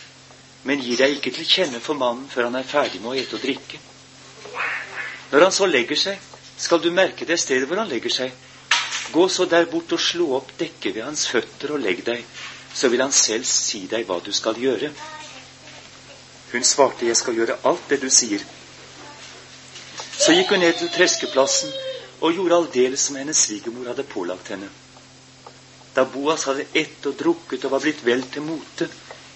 [0.69, 3.39] men gi deg ikke til kjenne for mannen før han er ferdig med å ete
[3.39, 3.81] og drikke.
[5.31, 6.19] Når han så legger seg,
[6.61, 8.33] skal du merke det stedet hvor han legger seg.
[9.15, 12.25] Gå så der bort og slå opp dekket ved hans føtter og legg deg,
[12.75, 14.91] så vil han selv si deg hva du skal gjøre.
[16.53, 18.43] Hun svarte, jeg skal gjøre alt det du sier.
[20.21, 21.73] Så gikk hun ned til treskeplassen
[22.21, 24.69] og gjorde aldeles som hennes svigermor hadde pålagt henne.
[26.01, 28.87] Da Boas hadde ett og drukket og var blitt vel til mote,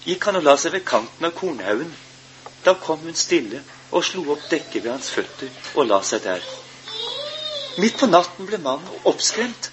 [0.01, 1.91] gikk han og la seg ved kanten av kornhaugen.
[2.65, 3.59] Da kom hun stille
[3.91, 6.47] og slo opp dekket ved hans føtter og la seg der.
[7.77, 9.69] Midt på natten ble mannen oppskremt.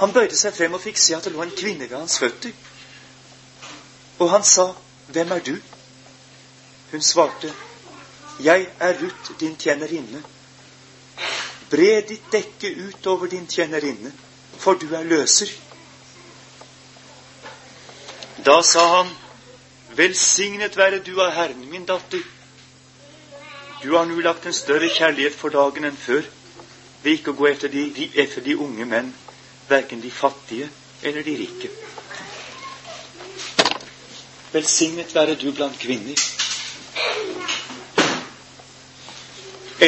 [0.00, 2.50] Han bøyde seg frem og fikk se at det lå en kvinne ved hans føtter.
[4.18, 4.72] Og han sa,
[5.14, 5.52] Hvem er du?
[6.90, 7.52] Hun svarte,
[8.42, 10.24] Jeg er Ruth, din tjenerinne.
[11.70, 14.10] Bre ditt dekke ut over din tjenerinne,
[14.58, 15.54] for du er løser.
[18.46, 19.08] Da sa han,
[19.96, 22.22] Velsignet være du av Herren, min datter.
[23.82, 26.22] Du har nå lagt en større kjærlighet for dagen enn før,
[27.02, 29.10] ved ikke å gå etter de, etter de unge menn,
[29.66, 30.68] verken de fattige
[31.02, 31.70] eller de rike.
[34.52, 36.22] Velsignet være du blant kvinner.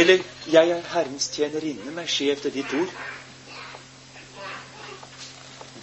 [0.01, 2.91] Eller jeg er Herrens tjenerinne, meg skje etter ditt ord.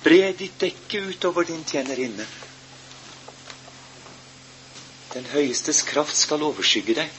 [0.03, 2.27] Bre ditt dekke utover din tjenerinne.
[5.15, 7.11] Den høyestes kraft skal overskygge deg.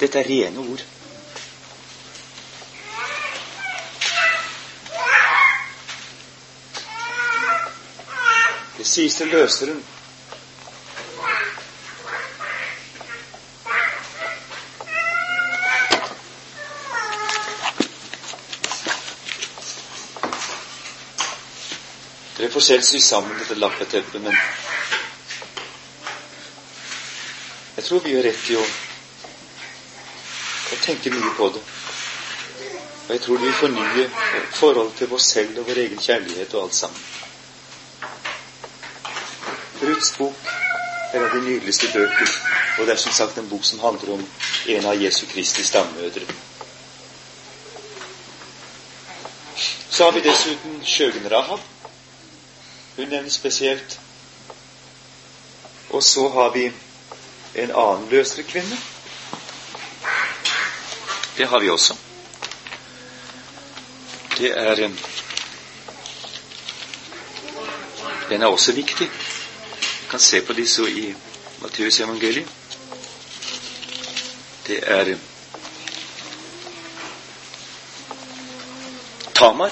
[0.00, 0.82] Dette er rene ord.
[8.80, 9.84] Det sies til løseren
[22.40, 24.34] Dere får selv sy sammen dette lappeteppet, men
[27.80, 28.62] jeg tror vi gjør rett i å,
[30.68, 31.60] å tenke mye på det.
[33.06, 34.02] Og jeg tror det vil fornye
[34.52, 37.06] forholdet til oss selv og vår egen kjærlighet og alt sammen.
[39.80, 40.50] Ruths bok
[41.14, 42.34] er av de nydeligste bøker,
[42.76, 44.26] og det er som sagt en bok som handler om
[44.74, 46.28] en av Jesu Kristi stammødre.
[49.88, 51.64] Så har vi dessuten Sjøgen Rahab.
[53.00, 53.96] Hun nevnes spesielt.
[55.96, 56.68] Og så har vi
[57.54, 58.78] en annen løsere kvinne.
[61.36, 61.96] Det har vi også.
[64.38, 64.90] Det er
[68.28, 69.10] Den er også viktig.
[70.00, 71.14] Vi kan se på disse i
[71.60, 72.48] Matteus evangeliet.
[74.66, 75.16] Det er
[79.34, 79.70] Tamar.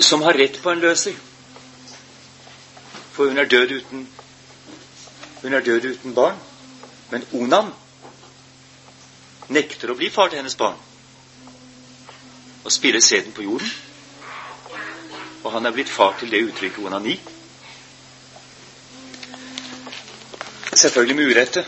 [0.00, 1.12] som har rett på en løser.
[3.18, 4.08] For hun er død uten
[5.42, 6.36] Hun er død uten barn.
[7.10, 7.72] Men Onan
[9.48, 10.76] nekter å bli far til hennes barn
[12.62, 13.70] og spiller sæden på jorden.
[15.42, 17.16] Og han er blitt far til det uttrykket onani.
[20.74, 21.66] Selvfølgelig med urette.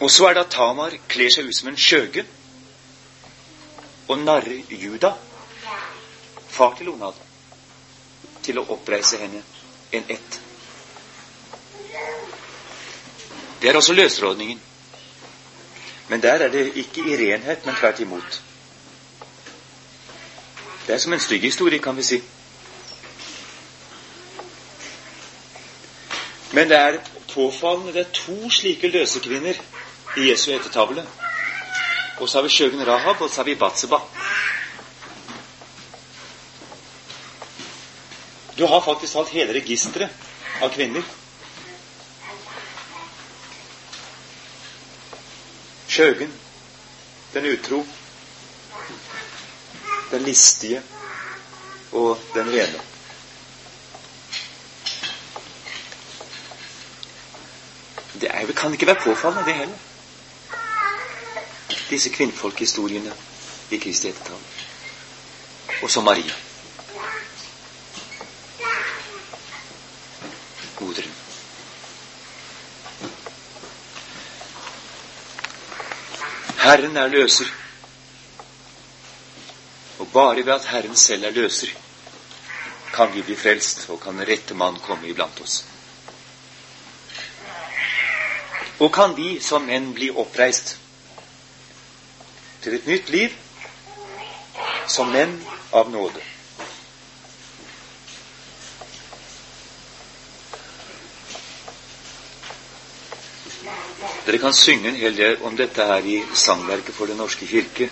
[0.00, 2.26] Og så er det at Tamar kler seg ut som en skjøge
[4.08, 5.16] og narrer Juda
[6.54, 7.24] far til Onad
[8.44, 9.42] til å oppreise henne
[9.94, 10.40] enn ett.
[13.60, 14.60] Det er også løsrådningen.
[16.08, 18.42] Men der er det ikke i renhet, men tvert imot.
[20.86, 22.20] Det er som en stygg historie, kan vi si.
[26.52, 26.98] Men det er
[27.34, 29.56] påfallende det er to slike løsekvinner
[30.16, 31.06] i Jesu ettertavle.
[32.20, 33.98] Og så har vi Sjøgen Rahab, og så har vi Batseba.
[38.64, 41.02] Du har faktisk hatt hele registeret av kvinner.
[45.84, 46.30] Skjøgen,
[47.34, 47.82] den utro,
[50.14, 50.80] den listige
[51.92, 52.80] og den rene.
[58.16, 59.84] Det er, kan ikke være påfallende, det heller.
[61.92, 63.12] Disse kvinnfolkhistoriene
[63.76, 64.50] i Kristi ettertall.
[65.82, 66.43] Og så Maria.
[70.80, 71.12] Moderen.
[76.64, 77.50] Herren er løser.
[79.98, 81.68] Og bare ved at Herren selv er løser,
[82.94, 85.64] kan vi bli frelst, og kan rette mann komme iblant oss.
[88.78, 90.76] Og kan vi som menn bli oppreist
[92.62, 93.36] til et nytt liv
[94.88, 95.36] som menn
[95.72, 96.33] av nåde.
[104.24, 107.90] Dere kan synge en hel del om dette her i sangverket for Den norske kirke.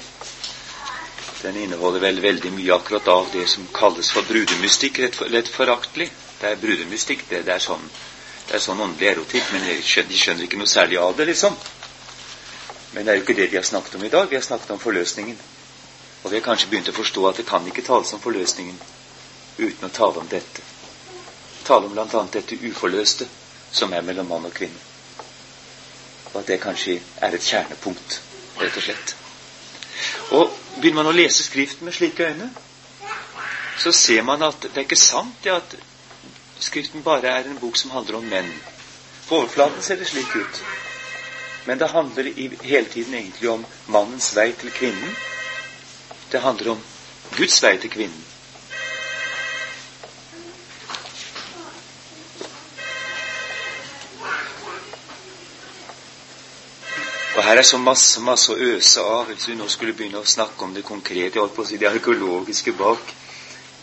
[1.42, 5.48] Den inneholder vel veldig mye akkurat av det som kalles for brudemystikk, rett, for, lett
[5.50, 6.08] foraktelig.
[6.40, 7.82] Det er brudemystikk, det, det, er sånn,
[8.48, 11.26] det er sånn åndelig erotikk, men de skjønner, de skjønner ikke noe særlig av det,
[11.32, 11.58] liksom.
[12.92, 14.30] Men det er jo ikke det vi har snakket om i dag.
[14.30, 15.42] Vi har snakket om forløsningen.
[16.22, 18.78] Og vi har kanskje begynt å forstå at det kan ikke tales om forløsningen
[19.58, 20.64] uten å tale om dette.
[21.66, 22.24] Tale om bl.a.
[22.38, 23.28] dette uforløste
[23.72, 24.91] som er mellom mann og kvinne.
[26.32, 28.20] Og at det kanskje er et kjernepunkt,
[28.60, 29.16] rett og slett.
[30.32, 32.50] Og begynner man å lese Skriften med slike øyne,
[33.78, 35.76] så ser man at det er ikke sant det at
[36.62, 38.50] Skriften bare er en bok som handler om menn.
[39.28, 40.62] På overflaten ser det slik ut.
[41.66, 45.16] Men det handler i, hele tiden egentlig om mannens vei til kvinnen.
[46.32, 46.84] Det handler om
[47.36, 48.31] Guds vei til kvinnen.
[57.42, 60.28] Og her er så masse masse å øse av hvis vi nå skulle begynne å
[60.30, 63.08] snakke om det konkrete, holdt på å si det arkeologiske bak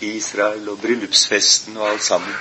[0.08, 2.38] Israel og bryllupsfesten og alt sammen.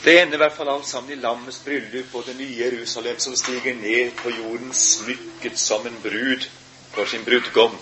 [0.00, 3.36] Det ender i hvert fall alt sammen i lammets bryllup og det nye Jerusalem som
[3.36, 6.48] stiger ned på jorden smykket som en brud
[6.96, 7.76] for sin brudgom.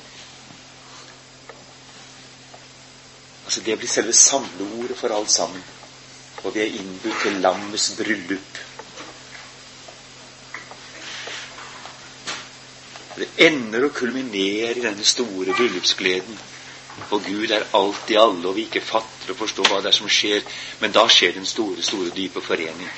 [3.47, 5.63] Altså Det blir selve samleordet for alt sammen.
[6.43, 8.65] Og vi er innbudt til lammets bryllup.
[13.17, 16.39] Det ender og kulminerer i denne store bryllupsgleden.
[17.11, 19.99] Og Gud er alt i alle, og vi ikke fatter og forstår hva det er
[19.99, 20.43] som skjer.
[20.81, 22.91] Men da skjer den store, store, dype forening.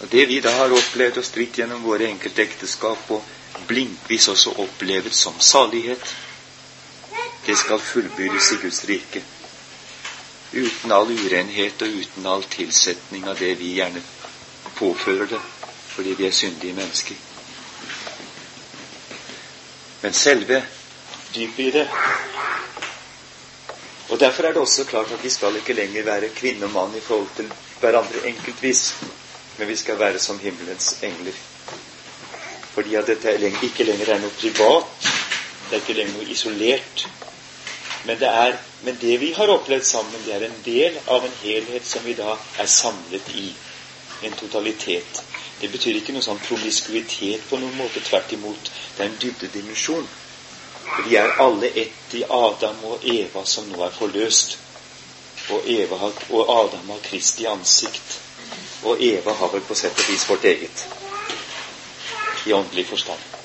[0.00, 4.54] Og Det vi da har opplevd og stritt gjennom våre enkelte ekteskap, og blinkvis også
[4.62, 6.14] opplevet som salighet,
[7.46, 9.24] det skal fullbyrdes i Guds rike.
[10.52, 14.02] Uten all urenhet og uten all tilsetning av det vi gjerne
[14.78, 15.40] påfører det
[15.98, 17.14] fordi vi er syndige mennesker.
[20.02, 20.60] Men selve
[21.34, 21.88] dypet i det
[24.08, 26.96] Og Derfor er det også klart at vi skal ikke lenger være kvinne og mann
[26.96, 28.94] i forhold til hverandre enkeltvis,
[29.58, 31.32] men vi skal være som himmelens engler.
[32.74, 35.08] Fordi at dette ikke lenger er noe privat,
[35.70, 37.08] det er ikke lenger noe isolert.
[38.04, 41.36] Men det, er, men det vi har opplevd sammen, det er en del av en
[41.42, 43.50] helhet som vi da er samlet i.
[44.22, 45.27] En totalitet.
[45.60, 48.02] Det betyr ikke noe sånn promiskuitet på noen måte.
[48.04, 48.70] Tvert imot.
[48.96, 50.06] Det er en dybdedimensjon.
[51.06, 54.58] Vi er alle ett i Adam og Eva som nå er forløst.
[55.48, 58.18] Og, Eva har, og Adam har Kristi ansikt.
[58.86, 60.86] Og Eva har vel på sett og vis vårt eget.
[62.46, 63.37] I åndelig forstand.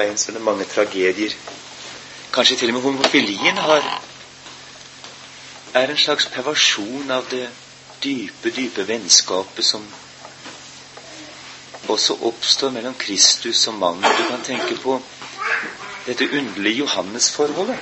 [0.00, 1.34] Veien så det er mange tragedier.
[2.32, 3.88] Kanskje til og med homofilien har,
[5.74, 7.46] er en slags perversjon av det
[8.02, 9.84] dype, dype vennskapet som
[11.90, 14.04] også oppstår mellom Kristus og mannen.
[14.18, 15.00] Du kan tenke på
[16.06, 17.78] dette underlige Johannes-forholdet.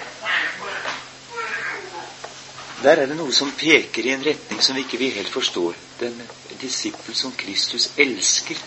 [2.82, 5.74] Der er det noe som peker i en retning som vi ikke helt forstår.
[6.00, 6.20] Den
[6.60, 8.58] disippel som Kristus elsker,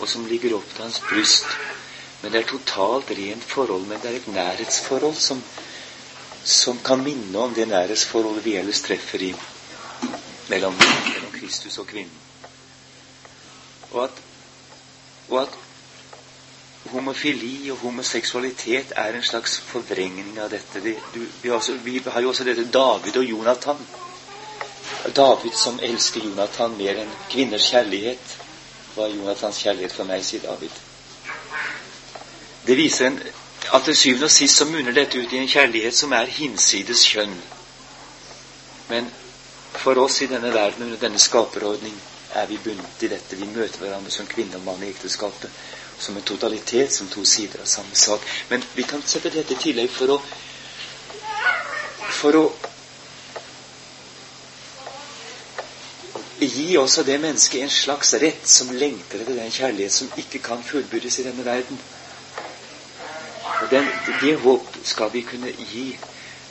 [0.00, 1.46] og som ligger opp til hans bryst.
[2.22, 3.86] Men det er totalt rent forhold.
[3.86, 5.42] Men det er et nærhetsforhold som,
[6.44, 9.32] som kan minne om det nærhetsforholdet vi ellers treffer i
[10.48, 12.18] mellom, mellom Kristus og kvinnen.
[13.92, 14.22] Og at,
[15.28, 15.58] og at
[16.92, 20.80] homofili og homoseksualitet er en slags forvrengning av dette.
[20.80, 23.82] Vi, du, vi, også, vi, har jo også dette David og Jonathan.
[25.16, 28.38] David som elsker Jonathan mer enn kvinners kjærlighet.
[28.94, 30.91] Hva er Jonathans kjærlighet for meg, sier David.
[32.66, 33.18] Det viser en,
[33.74, 37.04] at til syvende og sist så munner dette ut i en kjærlighet som er hinsides
[37.10, 37.34] kjønn.
[38.90, 39.10] Men
[39.82, 41.94] for oss i denne verden under denne skaperordning
[42.34, 43.36] er vi bundet i dette.
[43.36, 45.50] Vi møter hverandre som kvinne og mann i ekteskapet.
[46.02, 48.24] Som en totalitet, som to sider av samme sak.
[48.50, 50.20] Men vi kan sette dette i tillegg for å
[52.12, 52.44] for å
[56.42, 60.62] gi også det mennesket en slags rett som lengter etter den kjærlighet som ikke kan
[60.66, 61.78] fullbyrdes i denne verden.
[63.62, 63.86] Og den,
[64.20, 65.98] Det håp skal vi kunne gi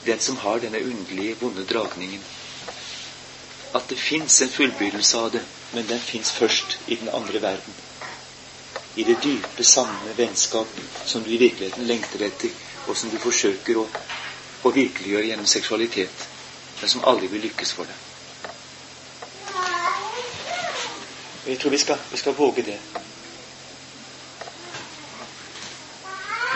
[0.06, 2.22] den som har denne underlige, vonde dragningen.
[3.74, 5.42] At det fins en fullbyrdelse av det,
[5.72, 7.74] men den fins først i den andre verden.
[8.96, 10.68] I det dype, sanne vennskap
[11.04, 12.50] som du i virkeligheten lengter etter,
[12.86, 13.86] og som du forsøker å,
[14.62, 16.26] å virkeliggjøre gjennom seksualitet,
[16.80, 18.08] men som aldri vil lykkes for deg.
[21.46, 22.80] Jeg tror vi skal, vi skal våge det.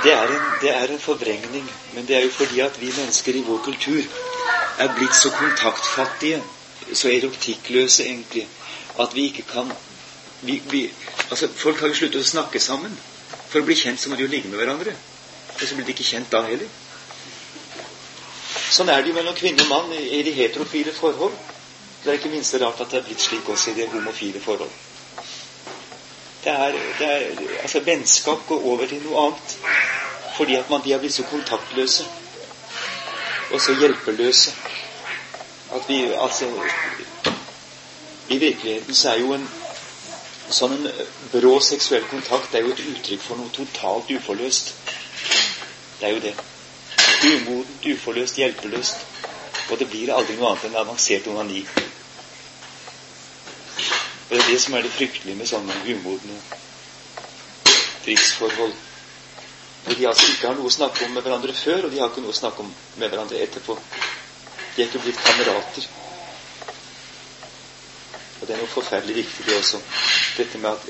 [0.07, 1.67] Det er, en, det er en forvrengning.
[1.95, 4.03] Men det er jo fordi at vi mennesker i vår kultur
[4.79, 6.43] er blitt så kontaktfattige,
[6.95, 8.47] så eroktikkløse egentlig,
[9.03, 9.73] at vi ikke kan
[10.41, 10.83] vi, vi,
[11.31, 12.93] altså Folk har jo sluttet å snakke sammen
[13.49, 14.93] For å bli kjent så må de jo ligge med hverandre.
[15.57, 16.69] Og så blir de ikke kjent da heller.
[18.77, 21.35] Sånn er det jo mellom kvinne og mann i de heterofile forhold.
[22.03, 24.71] Det er ikke minst rart at det er blitt slik også i de homofile forhold.
[26.47, 27.23] Det er, det er,
[27.63, 29.55] altså Vennskap går over til noe annet
[30.37, 32.05] fordi at man, de har blitt så kontaktløse
[33.51, 34.53] og så hjelpeløse
[35.75, 36.47] at vi altså
[38.29, 39.49] I virkeligheten så er jo en
[40.59, 40.87] sånn en
[41.33, 44.73] brå seksuell kontakt det er jo et uttrykk for noe totalt uforløst.
[45.99, 46.35] Det er jo det.
[47.27, 49.03] Umodent, uforløst, hjelpeløst.
[49.71, 51.65] Og det blir aldri noe annet enn avansert onani.
[54.27, 56.41] Og det er det som er det fryktelige med sånne umodne
[58.07, 58.75] krigsforhold.
[59.85, 62.11] Hvor de altså ikke har noe å snakke om med hverandre før, og de har
[62.11, 63.77] ikke noe å snakke om med hverandre etterpå.
[64.75, 65.87] De er ikke blitt kamerater.
[68.41, 69.81] Og det er noe forferdelig viktig, det også.
[70.37, 70.89] Dette med at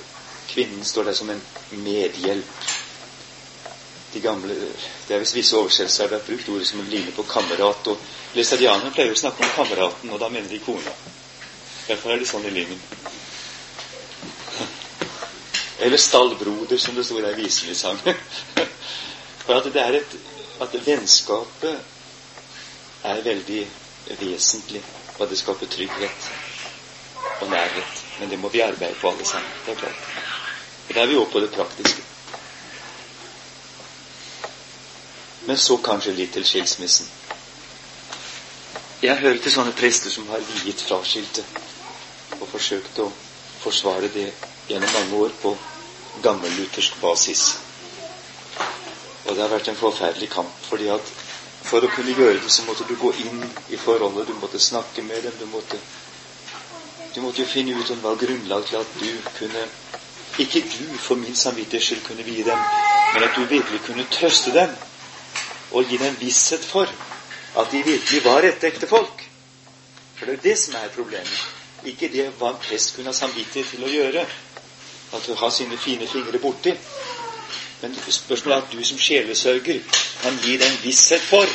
[0.48, 1.42] kvinnen står der som en
[1.84, 2.72] medhjelp.
[4.14, 4.54] De gamle,
[5.08, 7.86] Det er visst visse oversettelser der det er brukt ordet som ligner på kamerat.
[7.86, 7.98] og
[8.34, 10.92] Læstadianerne pleier å snakke om kameraten, og da mener de kona.
[11.86, 12.80] Derfor er det sånn i Lyngen.
[15.78, 17.98] Eller stallbroder, som det står i visen vi sang.
[19.44, 20.16] For at det er et
[20.60, 21.78] at vennskapet
[23.04, 23.66] er veldig
[24.20, 24.82] vesentlig,
[25.18, 26.30] og det skaper trygghet
[27.40, 28.04] og nærhet.
[28.20, 29.50] Men det må vi arbeide på alle sammen.
[29.66, 30.06] Det er klart.
[30.88, 32.02] Og da er vi over på det praktiske.
[35.46, 37.06] Men så kanskje litt til skilsmissen.
[39.02, 41.44] Jeg hører til sånne prester som har viet fraskilte
[42.40, 43.10] og forsøkt å
[43.60, 44.30] forsvare det
[44.68, 45.56] gjennom mange år på
[46.22, 47.58] gammelluthersk basis.
[49.26, 51.12] Og det har vært en forferdelig kamp, fordi at
[51.66, 53.42] for å kunne gjøre det, så måtte du gå inn
[53.74, 54.28] i forholdet.
[54.28, 55.34] Du måtte snakke med dem.
[55.40, 55.78] Du måtte,
[57.14, 59.66] du måtte jo finne ut om var grunnlag til at du kunne
[60.38, 62.58] Ikke du for min samvittighets skyld kunne vie dem,
[63.14, 64.74] men at du virkelig kunne trøste dem
[65.72, 66.90] og gi dem visshet for
[67.56, 69.22] at de virkelig var rettekte folk.
[70.18, 71.55] For det er det som er problemet.
[71.84, 74.24] Ikke det hva en prest kunne ha samvittighet til å gjøre.
[75.14, 76.72] At ha sine fine fingre borti.
[77.82, 79.80] Men spørsmålet er at du som sjelesørger
[80.22, 81.46] kan gi dem visshet for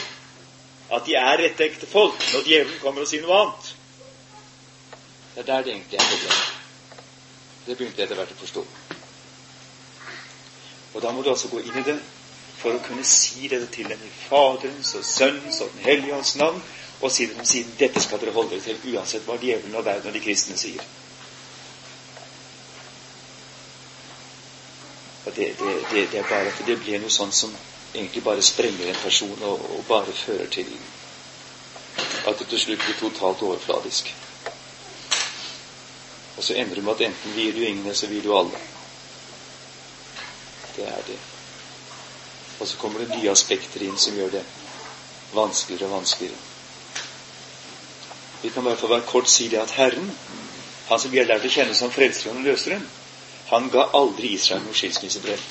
[0.91, 3.69] at de er rette folk når djevelen kommer og sier noe annet.
[5.34, 6.49] Det er der det egentlig er problemet.
[7.65, 8.65] Det begynte jeg etter hvert å forstå.
[10.93, 11.97] Og da må du altså gå inn i det
[12.61, 16.36] for å kunne si dette til dem i Faderens og Sønnens og Den hellige ånds
[16.38, 16.59] navn,
[17.02, 19.86] og si det dem siden dette skal dere holde dere til, uansett hva djevelen og
[19.86, 20.84] verden og de kristne sier.
[25.26, 27.54] Og det, det, det, det, er bare at det blir noe sånt som
[27.93, 30.70] egentlig bare sprenger en person, og, og bare fører til
[32.28, 34.14] at det til slutt blir totalt overfladisk.
[36.38, 38.62] Og så ender det med at enten vil du ingen, eller så vil du alle.
[40.76, 41.20] Det er det.
[42.60, 44.45] Og så kommer det nye aspekter inn som gjør det
[45.34, 46.51] vanskeligere og vanskeligere.
[48.41, 50.09] Vi kan bare for å være kort si det at Herren,
[50.89, 52.87] han som vi har lært å kjenne som frelseren og løseren,
[53.51, 55.41] han ga aldri Israel noe skilsmissebrev.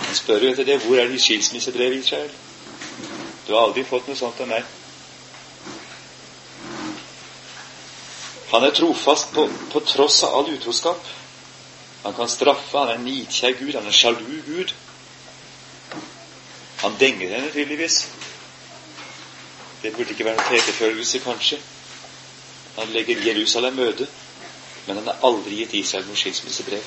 [0.00, 0.80] Han spør jo etter det.
[0.82, 2.32] Hvor er de skilsmissebrev Israel?
[3.46, 4.66] Du har aldri fått noe sånt av meg.
[8.50, 11.08] Han er trofast på, på tross av all utroskap.
[12.02, 14.74] Han kan straffe, han er en nidkjær Gud, han er sjalu Gud.
[16.84, 18.04] Han denger henne tydeligvis.
[19.86, 21.56] Det burde ikke være noen tetefølelse, kanskje.
[22.76, 24.06] Han legger Jerusalem øde.
[24.86, 26.82] Men han har aldri gitt Israel noe skilsmissebrev.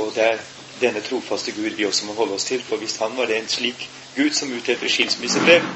[0.00, 0.40] Og det er
[0.80, 2.64] denne trofaste Gud vi også må holde oss til.
[2.64, 3.84] For hvis han var det en slik
[4.16, 5.68] Gud som utdelte skilsmissebrev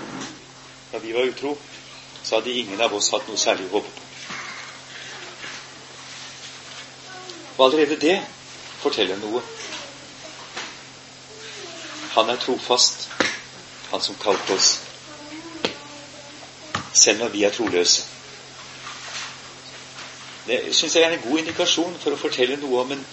[0.93, 1.59] da vi var utro,
[2.25, 4.09] så hadde ingen av oss hatt noe særlig å håpe på.
[7.59, 8.21] Og allerede det
[8.81, 9.45] forteller noe.
[12.21, 13.09] Han er trofast,
[13.91, 14.75] han som kalte oss
[17.01, 18.03] selv når vi er troløse.
[20.45, 23.07] Det syns jeg er en god indikasjon for å fortelle noe om en,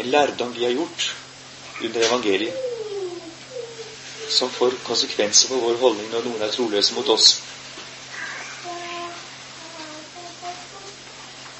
[0.00, 1.10] en lærdom vi har gjort
[1.84, 2.56] under evangeliet,
[4.32, 7.34] som får konsekvenser for vår holdning når noen er troløse mot oss.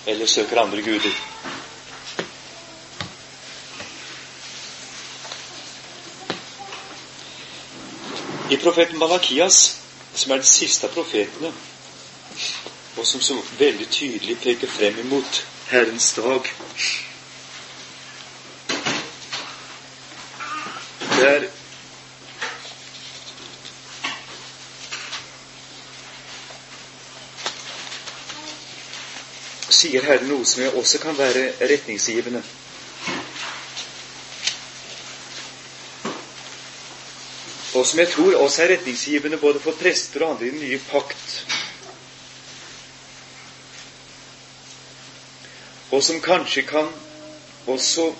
[0.08, 1.27] Eller søker andre guder.
[8.62, 9.78] Profeten Malakias
[10.14, 11.52] som er den siste av profetene,
[12.98, 16.50] og som så veldig tydelig peker frem imot Herrens dag.
[21.18, 21.46] Der
[29.78, 32.42] sier Herren noe som også kan være retningsgivende.
[37.74, 40.80] Og som jeg tror også er retningsgivende både for prester og andre i den nye
[40.90, 41.34] pakt.
[45.90, 46.88] Og som kanskje kan
[47.66, 48.12] også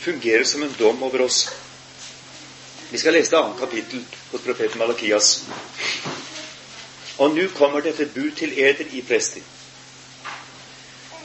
[0.00, 1.48] fungere som en dom over oss.
[2.90, 5.42] Vi skal lese det annet kapittel hos profeten Malakias.
[7.18, 9.42] Og nå kommer dette bud til eder i prester.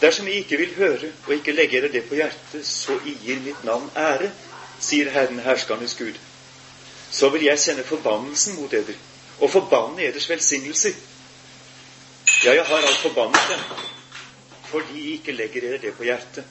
[0.02, 3.64] Dersom I ikke vil høre og ikke legge dere det på hjertet, så gir mitt
[3.64, 4.32] navn ære,
[4.82, 6.18] sier Herren herskernes Gud,
[7.12, 8.98] så vil jeg sende forbannelsen mot eder
[9.42, 10.94] og forbanne eders velsignelser.
[12.44, 13.60] Ja, jeg har alt forbannet dem,
[14.66, 16.46] fordi I ikke legger dere det på hjertet.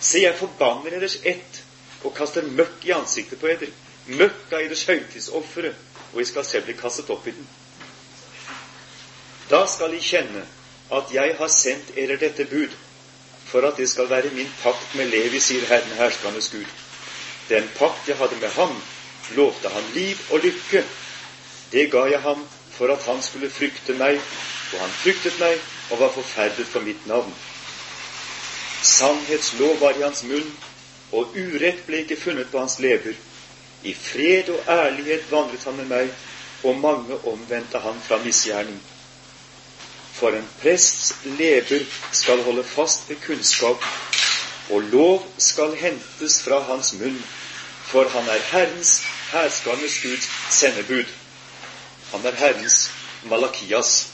[0.00, 1.62] Se, jeg forbanner eders ett
[2.02, 3.70] og kaster møkk i ansiktet på eder,
[4.06, 5.74] møkk av eders høytidsofre,
[6.12, 7.46] og jeg skal selv bli kastet opp i den.
[9.50, 10.42] Da skal I kjenne
[10.92, 12.74] at jeg har sendt eder dette bud,
[13.46, 16.68] for at det skal være min pakt med Levi, sier Herren herskernes Gud.
[17.48, 18.74] Den pakt jeg hadde med ham,
[19.36, 20.84] lovte han liv og lykke.
[21.72, 24.20] Det ga jeg ham for at han skulle frykte meg,
[24.72, 25.58] og han fryktet meg
[25.90, 27.32] og var forferdet for mitt navn.
[28.82, 30.48] Sannhetslov var i hans munn,
[31.12, 33.14] og urett ble ikke funnet på hans lever.
[33.82, 36.10] I fred og ærlighet vandret han med meg,
[36.62, 38.80] og mange omvendte han fra misgjerning.
[40.12, 43.84] For en prests lever skal holde fast ved kunnskap,
[44.70, 47.18] og lov skal hentes fra hans munn,
[47.90, 49.00] for han er Herrens,
[49.32, 51.04] herskernes Guds sendebud.
[52.12, 52.90] Han er Herrens
[53.24, 54.08] Malakias.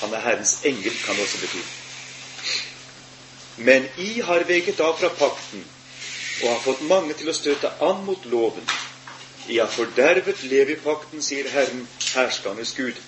[0.00, 1.62] Han er Herrens engel, kan det også bety.
[3.56, 5.64] Men I har veget av fra pakten
[6.42, 8.64] og har fått mange til å støte an mot loven.
[9.46, 12.98] I har fordervet Levi-pakten, sier Herren, herskernes Gud.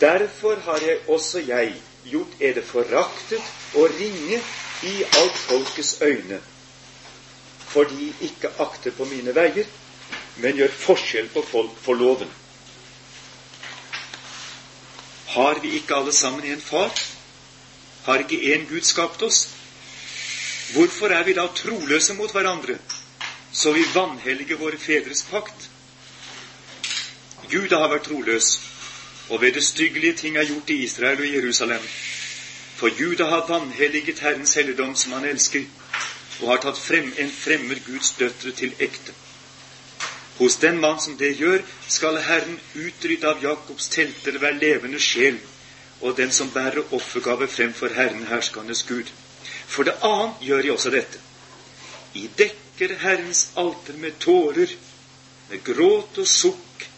[0.00, 1.72] Derfor har jeg også jeg
[2.04, 3.42] gjort eder foraktet
[3.74, 4.40] og ringe
[4.84, 6.40] i alt folkets øyne,
[7.72, 9.66] fordi de ikke akter på mine veier,
[10.36, 12.30] men gjør forskjell på folk for loven.
[15.34, 16.92] Har vi ikke alle sammen en far?
[18.04, 19.48] Har ikke én Gud skapt oss?
[20.74, 22.78] Hvorfor er vi da troløse mot hverandre,
[23.52, 25.70] så vi vanhelliger våre fedres pakt?
[27.52, 28.60] Juda har vært troløs,
[29.28, 31.82] og ved det styggelige ting er gjort i Israel og Jerusalem.
[32.76, 35.64] For Juda har vanhelliget Herrens helligdom, som han elsker,
[36.40, 39.12] og har tatt frem en fremmed Guds døtre til ekte.
[40.38, 45.38] Hos den mann som det gjør, skal Herren utrydde av Jakobs telter hver levende sjel,
[46.00, 49.12] og den som bærer offergave fremfor Herren herskernes Gud.
[49.66, 51.20] For det annet gjør jeg også dette.
[52.14, 54.74] I dekker Herrens alter med tårer,
[55.50, 56.88] med gråt og sukk,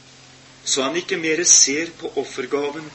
[0.65, 2.89] så han ikke mere ser på offergaven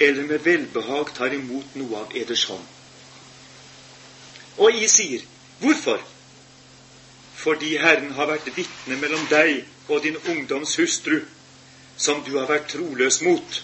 [0.00, 2.64] eller med velbehag tar imot noe av eders hånd.
[4.56, 5.22] Og I sier,
[5.60, 6.00] hvorfor?
[7.46, 11.20] Fordi Herren har vært vitne mellom deg og din ungdoms hustru,
[11.96, 13.58] som du har vært troløs mot,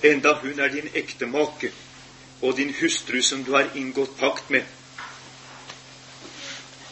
[0.00, 1.68] enda hun er din ektemake
[2.40, 4.64] og din hustru som du har inngått pakt med.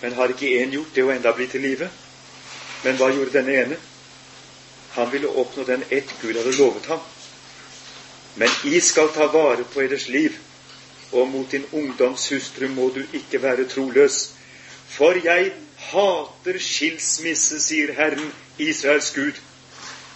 [0.02, 1.88] Men har ikke én gjort det og enda blitt til live?
[2.84, 3.80] Men hva gjorde denne ene?
[4.98, 7.00] Han ville oppnå den ett Gud hadde lovet ham.
[8.36, 10.36] Men I skal ta vare på eders liv,
[11.12, 14.20] og mot din ungdoms hustru må du ikke være troløs.
[14.88, 15.52] For jeg
[15.90, 19.40] hater skilsmisse, sier Herren, Israels Gud.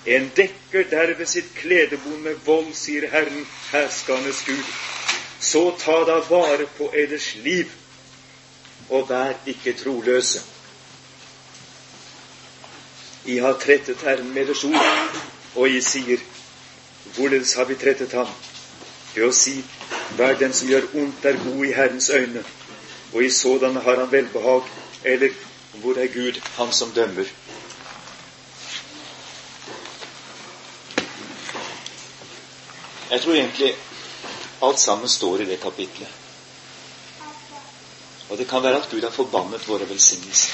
[0.06, 4.74] En dekker derved sitt kledebon med vold, sier Herren, herskernes Gud
[5.44, 7.70] så ta da vare på eders liv,
[8.88, 10.40] og vær ikke troløse.
[13.24, 15.20] I har trettet Herren med deres ord,
[15.54, 16.20] og I sier,
[17.16, 18.28] hvorledes har vi trettet ham?
[19.14, 19.56] Ved å si,
[20.16, 22.44] hver den som gjør ondt, er god i Herrens øyne,
[23.12, 24.68] og i sådan har han velbehag,
[25.04, 25.36] eller
[25.82, 27.24] hvor er Gud, han som dømmer?
[33.10, 33.74] Jeg tror egentlig
[34.62, 36.08] Alt sammen står i det kapitlet.
[38.28, 40.52] Og det kan være at Gud har forbannet våre velsignelser.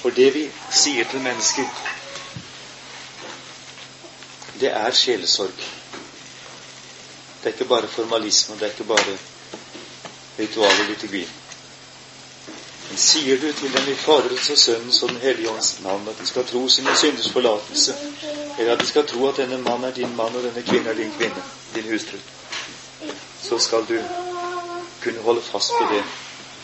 [0.00, 1.68] For det vi sier til mennesker,
[4.60, 5.64] det er sjelesorg.
[7.44, 9.18] Det er ikke bare formalisme, det er ikke bare
[10.38, 11.26] ritual og liturgi.
[12.88, 16.20] Men sier du til dem i Faderens og Sønnens og Den hellige ånds navn at
[16.20, 17.94] de skal tro sine synders forlatelse,
[18.58, 20.96] eller at de skal tro at denne mann er din mann og denne kvinne er
[21.02, 22.16] din kvinne, din hustru,
[23.42, 24.00] så skal du
[25.02, 26.02] kunne holde fast på det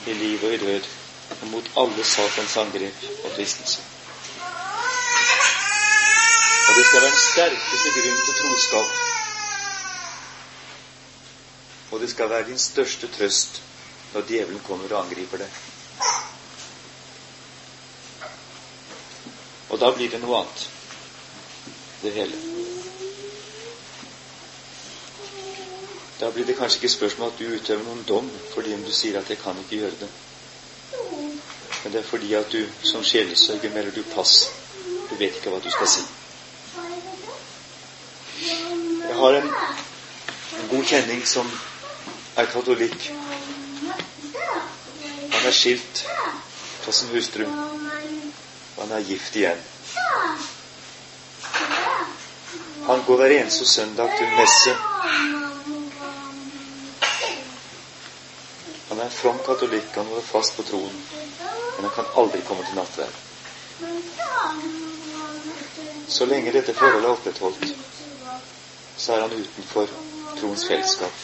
[0.06, 0.90] i liv og i død,
[1.42, 3.80] og mot alle Satans angrep og fristelse.
[6.68, 9.09] Og det skal være den sterkeste grunn til troskap.
[11.90, 13.62] Og det skal være din største trøst
[14.12, 15.60] når djevelen kommer og angriper deg.
[19.70, 20.64] Og da blir det noe annet,
[22.02, 22.38] det hele.
[26.20, 29.18] Da blir det kanskje ikke spørsmål at du utøver noen dom fordi om du sier
[29.18, 30.18] at 'jeg kan ikke gjøre det'.
[31.84, 34.50] Men det er fordi at du som sjelesørger melder du pass.
[35.10, 36.00] Du vet ikke hva du skal si.
[39.08, 39.48] Jeg har en,
[40.60, 41.50] en god kjenning som
[42.40, 43.10] er katolikk.
[45.30, 46.04] Han er skilt
[46.82, 47.44] fra sin hustru.
[47.44, 49.60] Og han er gift igjen.
[52.86, 54.76] Han går hver eneste søndag til messe.
[58.88, 59.92] Han er en from katolikk.
[59.94, 60.96] Han holder fast på troen.
[61.76, 63.20] Men han kan aldri komme til nattverd.
[66.08, 67.70] Så lenge dette forholdet er opprettholdt,
[68.96, 69.86] så er han utenfor
[70.40, 71.22] troens fellesskap.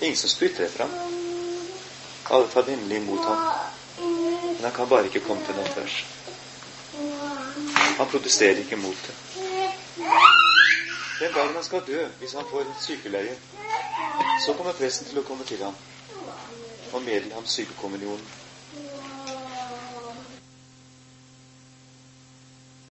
[0.00, 0.90] Ingen som spytter etter ham.
[2.30, 3.42] Alle tar vennlig imot ham.
[4.54, 6.04] Men han kan bare ikke komme til nattverds.
[7.98, 9.16] Han protesterer ikke mot det.
[11.20, 13.36] Den dagen han skal dø, hvis han får sykeleie,
[14.46, 15.76] så kommer presten til å komme til ham
[16.92, 18.24] og meddele ham sykekommunionen